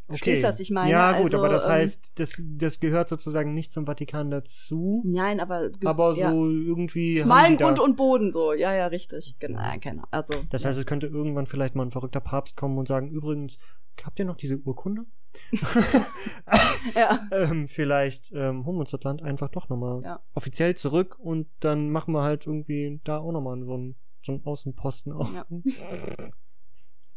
[0.07, 0.91] Verstehst du, was ich meine?
[0.91, 5.01] Ja, gut, Also, aber das ähm, heißt, das, das gehört sozusagen nicht zum Vatikan dazu.
[5.05, 6.31] Nein, aber Aber so ja.
[6.31, 7.23] irgendwie.
[7.27, 8.53] Da- Grund und Boden so.
[8.53, 9.35] Ja, ja, richtig.
[9.39, 10.03] Genau, ja, genau.
[10.11, 10.69] Also Das ja.
[10.69, 13.57] heißt, es könnte irgendwann vielleicht mal ein verrückter Papst kommen und sagen, übrigens,
[14.03, 15.05] habt ihr noch diese Urkunde?
[16.95, 17.27] ja.
[17.31, 20.19] ähm, vielleicht ähm, holen wir uns das Land einfach doch nochmal Ja.
[20.33, 24.45] offiziell zurück und dann machen wir halt irgendwie da auch nochmal so einen, so einen
[24.45, 25.29] Außenposten auf.
[25.33, 25.45] Ja.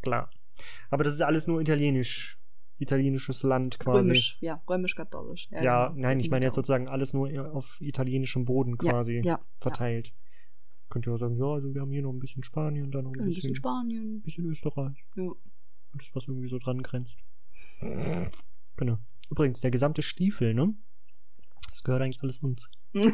[0.02, 0.30] Klar.
[0.90, 2.38] Aber das ist alles nur italienisch.
[2.78, 4.00] Italienisches Land quasi.
[4.00, 5.48] Römisch, ja, römisch-katholisch.
[5.50, 6.00] Ja, Ja, genau.
[6.00, 6.62] nein, ich meine jetzt Genau.
[6.62, 10.14] sozusagen alles nur auf italienischem Boden Ja, quasi ja, verteilt.
[10.90, 13.12] Könnt ihr auch sagen, ja, also wir haben hier noch ein bisschen Spanien, dann noch
[13.12, 14.22] ein Ein bisschen, bisschen Spanien.
[14.22, 15.04] bisschen Österreich.
[15.16, 15.30] Ja.
[15.92, 17.16] Alles, was irgendwie so dran grenzt.
[18.76, 18.98] Genau.
[19.30, 20.74] Übrigens, der gesamte Stiefel, ne?
[21.68, 22.68] Das gehört eigentlich alles uns.
[22.94, 23.04] das,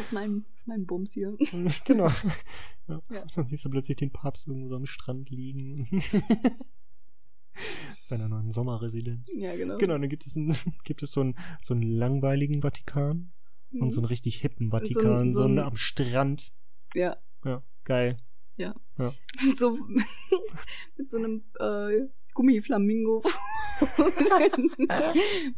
[0.00, 1.36] ist mein, das ist mein Bums hier.
[1.84, 2.06] genau.
[2.08, 3.02] Ja.
[3.10, 3.24] Ja.
[3.34, 5.88] Dann siehst du plötzlich den Papst irgendwo so am Strand liegen.
[8.06, 9.30] Seiner neuen Sommerresidenz.
[9.36, 9.78] Ja, genau.
[9.78, 13.32] Genau, dann gibt es, ein, gibt es so, einen, so einen langweiligen Vatikan
[13.72, 16.52] und so einen richtig hippen Vatikan, so, so einen ein- am Strand.
[16.94, 18.16] Ja, Ja, geil.
[18.56, 18.74] Ja.
[18.98, 19.12] Ja.
[19.44, 19.76] Mit so,
[20.96, 23.22] mit so einem äh, Gummiflamingo,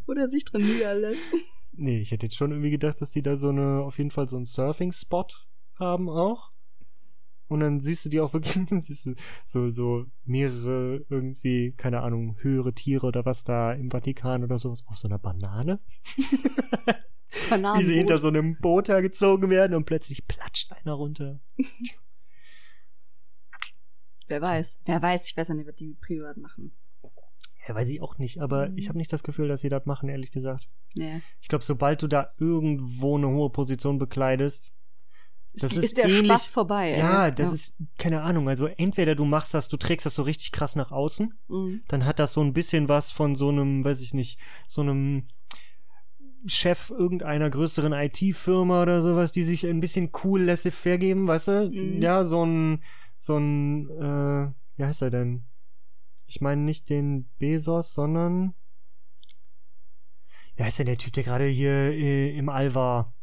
[0.07, 1.23] wo der sich drin niederlässt.
[1.73, 4.29] Nee, ich hätte jetzt schon irgendwie gedacht, dass die da so eine, auf jeden Fall
[4.29, 5.27] so einen Surfing-Spot
[5.79, 6.51] haben auch.
[7.49, 12.03] Und dann siehst du die auch wirklich, dann siehst du so, so mehrere irgendwie, keine
[12.03, 15.81] Ahnung, höhere Tiere oder was da im Vatikan oder sowas auf so einer Banane.
[17.51, 21.41] Wie sie hinter so einem Boot hergezogen werden und plötzlich platscht einer runter.
[24.27, 24.81] Wer weiß.
[24.85, 26.73] Wer weiß, ich weiß ja nicht, was die privat machen.
[27.67, 28.79] Ja, weiß ich auch nicht, aber Mhm.
[28.79, 30.69] ich habe nicht das Gefühl, dass sie das machen, ehrlich gesagt.
[30.95, 31.21] Nee.
[31.41, 34.73] Ich glaube, sobald du da irgendwo eine hohe Position bekleidest,
[35.63, 36.93] Das ist, ist der ähnlich- Spaß vorbei.
[36.93, 36.99] ey.
[36.99, 40.53] ja, das ist, keine Ahnung, also entweder du machst das, du trägst das so richtig
[40.53, 41.83] krass nach außen, Mhm.
[41.89, 45.27] dann hat das so ein bisschen was von so einem, weiß ich nicht, so einem
[46.47, 51.71] Chef irgendeiner größeren IT-Firma oder sowas, die sich ein bisschen cool laissez-faire geben, weißt du?
[51.71, 52.01] Mhm.
[52.01, 52.83] Ja, so ein,
[53.19, 55.45] so ein, äh, wie heißt er denn?
[56.27, 58.55] Ich meine nicht den Bezos, sondern,
[60.57, 63.15] wie heißt denn der Typ, der gerade hier äh, im All war?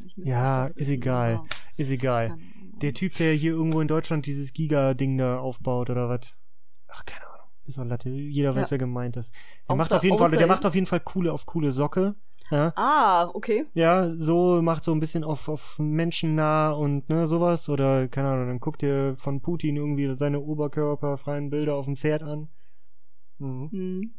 [0.00, 1.34] Wahrscheinlich Ja, ist egal.
[1.34, 1.42] aber
[1.76, 2.36] Ist egal.
[2.82, 6.34] Der Typ, der hier irgendwo in Deutschland dieses Giga-Ding da aufbaut oder was?
[6.88, 7.46] Ach, keine Ahnung.
[7.66, 8.08] Ist doch Latte.
[8.10, 8.70] Jeder weiß, Ja.
[8.72, 9.32] wer gemeint ist.
[9.68, 12.14] Der Außer- macht auf jeden Fall, der macht auf jeden Fall coole auf coole Socke.
[12.50, 13.66] Ja, Ah, okay.
[13.74, 17.68] ja so macht so ein bisschen auf, auf Menschen nah und ne, sowas.
[17.68, 22.22] Oder, keine Ahnung, dann guckt ihr von Putin irgendwie seine oberkörperfreien Bilder auf dem Pferd
[22.24, 22.48] an.
[23.38, 23.70] Mhm.
[23.70, 24.14] Hm.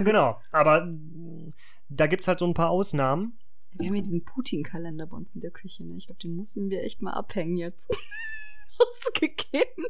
[0.00, 0.38] Genau.
[0.52, 0.88] Aber
[1.88, 3.38] da gibt's halt so ein paar Ausnahmen.
[3.74, 5.96] Wir haben ja diesen Putin-Kalender bei uns in der Küche, ne?
[5.96, 7.90] Ich glaube, den mussten wir echt mal abhängen jetzt.
[8.78, 9.86] Ausgegeben.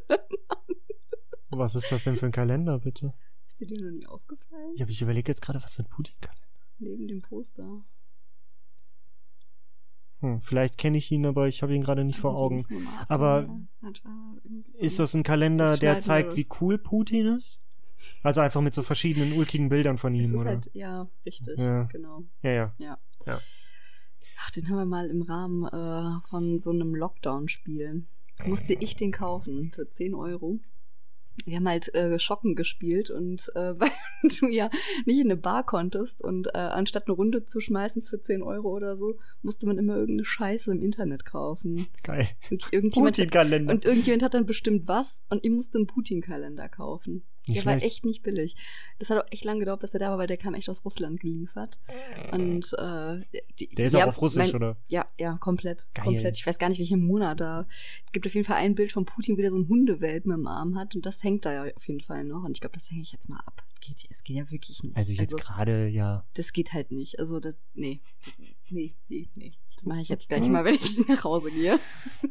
[1.51, 3.15] Was ist das denn für ein Kalender, bitte?
[3.49, 4.73] Ist dir dir noch nie aufgefallen?
[4.75, 6.43] Ich, hab- ich überlege jetzt gerade, was für ein Putin-Kalender.
[6.79, 7.83] Neben dem Poster.
[10.21, 12.57] Hm, vielleicht kenne ich ihn, aber ich habe ihn gerade nicht vor Den Augen.
[12.57, 13.69] müssen Aber ne?
[14.79, 17.61] Äh, Ist das ein Kalender, Das der zeigt, wie cool Putin ist?
[18.23, 20.51] Also einfach mit so verschiedenen ulkigen Bildern von ihm, oder?
[20.51, 21.85] halt, ja, richtig, Ja.
[21.85, 22.23] genau.
[22.43, 22.75] Ja, ja.
[22.79, 22.99] Ja.
[23.27, 23.41] Ja.
[24.39, 28.05] Ach, den haben wir mal im Rahmen äh, von so einem Lockdown-Spiel.
[28.47, 30.59] Musste ich den kaufen für 10 Euro.
[31.47, 33.91] Wir haben halt äh, Schocken gespielt und äh, weil
[34.41, 34.71] du ja
[35.05, 38.75] nicht in eine Bar konntest und äh, anstatt eine Runde zu schmeißen für 10 Euro
[38.75, 41.87] oder so, musste man immer irgendeine Scheiße im Internet kaufen.
[42.03, 42.29] Geil.
[42.51, 43.73] Und irgendjemand, Putin-Kalender.
[43.73, 47.25] und irgendjemand hat dann bestimmt was und ich musste einen Putin-Kalender kaufen.
[47.47, 47.87] Nicht der war schlecht.
[47.87, 48.57] echt nicht billig.
[48.99, 50.85] Das hat auch echt lange gedauert, bis er da war, weil der kam echt aus
[50.85, 51.79] Russland geliefert.
[52.33, 53.21] Und äh,
[53.59, 54.77] die, Der ist die auch auf Russisch, mein, oder?
[54.89, 55.87] Ja, ja, komplett.
[55.95, 56.05] Geil.
[56.05, 56.37] Komplett.
[56.37, 57.67] Ich weiß gar nicht, welchen Monat da.
[58.07, 60.47] Es gibt auf jeden Fall ein Bild von Putin, wie der so ein Hundewelpen im
[60.47, 60.95] Arm hat.
[60.95, 62.45] Und das hängt da ja auf jeden Fall noch.
[62.45, 63.63] Und ich glaube, das hänge ich jetzt mal ab.
[63.81, 64.97] Geht, es geht ja wirklich nicht.
[64.97, 66.25] Also jetzt gerade, ja.
[66.33, 67.19] das geht halt nicht.
[67.19, 68.01] Also, das, nee.
[68.71, 69.53] Nee, nee, nee.
[69.85, 71.79] Mache ich jetzt gleich mal, wenn ich nach Hause gehe.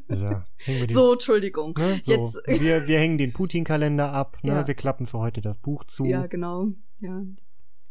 [0.09, 0.45] So, wir
[0.85, 1.73] den, So, Entschuldigung.
[1.77, 1.99] ne?
[2.03, 2.11] so.
[2.11, 4.51] Jetzt, Wir, wir hängen den Putin-Kalender ab, ne?
[4.53, 4.67] Ja.
[4.67, 6.05] Wir klappen für heute das Buch zu.
[6.05, 6.67] Ja, genau.
[6.99, 7.23] Ja.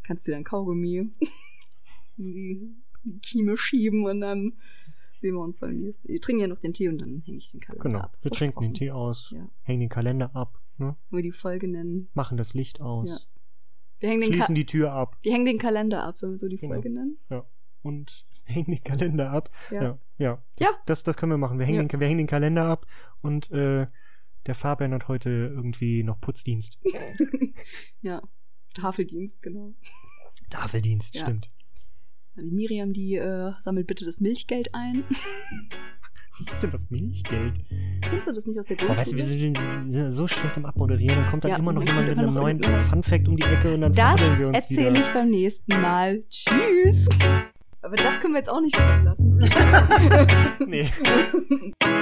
[0.02, 0.96] Kannst du dann Kaugummi
[2.18, 4.54] in die, die Kieme schieben und dann
[5.16, 6.10] sehen wir uns beim nächsten.
[6.10, 7.98] Ich trinke ja noch den Tee und dann hänge ich den Kalender Genau.
[8.00, 8.18] ab.
[8.22, 8.74] Wir trinken den.
[8.74, 9.48] Tee aus, Ja.
[9.62, 10.96] hängen den Kalender ab, ne?
[11.10, 12.08] Wir die Folge nennen?
[12.14, 13.18] Machen das Licht aus, Ja.
[14.00, 16.38] Wir hängen, den Ka schließen die Tür ab wir hängen den Kalender ab, sollen wir
[16.38, 16.72] so die Genau.
[16.74, 17.18] Folge nennen?
[17.82, 18.24] und
[18.54, 19.50] hängen den Kalender ab.
[19.70, 19.82] Ja.
[19.82, 20.42] Ja, ja.
[20.58, 20.68] Ja.
[20.86, 21.58] Das, das können wir machen.
[21.58, 21.88] Wir hängen, Ja.
[21.88, 22.86] den, wir hängen den Kalender ab
[23.22, 23.86] und äh,
[24.46, 26.78] der Fabian hat heute irgendwie noch Putzdienst.
[28.02, 28.20] Ja.
[28.74, 29.74] Tafeldienst, genau.
[30.50, 31.22] Tafeldienst, Ja.
[31.22, 31.50] stimmt.
[32.36, 35.04] Die Miriam, die äh, sammelt bitte das Milchgeld ein.
[36.38, 37.52] Was ist denn das Milchgeld?
[38.00, 39.92] Kennst du das nicht aus der Boah, weißt du, wir Grundschule?
[39.92, 41.16] sind, so schlecht im Abmoderieren.
[41.18, 42.62] Dann kommt dann Ja, immer noch jemand mit einem neuen.
[42.62, 45.00] Fun-Fact um die Ecke und dann Das wir uns erzähle wieder.
[45.06, 46.24] ich beim nächsten Mal.
[46.30, 47.06] Tschüss.
[47.82, 49.40] Aber das können wir jetzt auch nicht drin lassen.
[50.66, 50.88] Nee.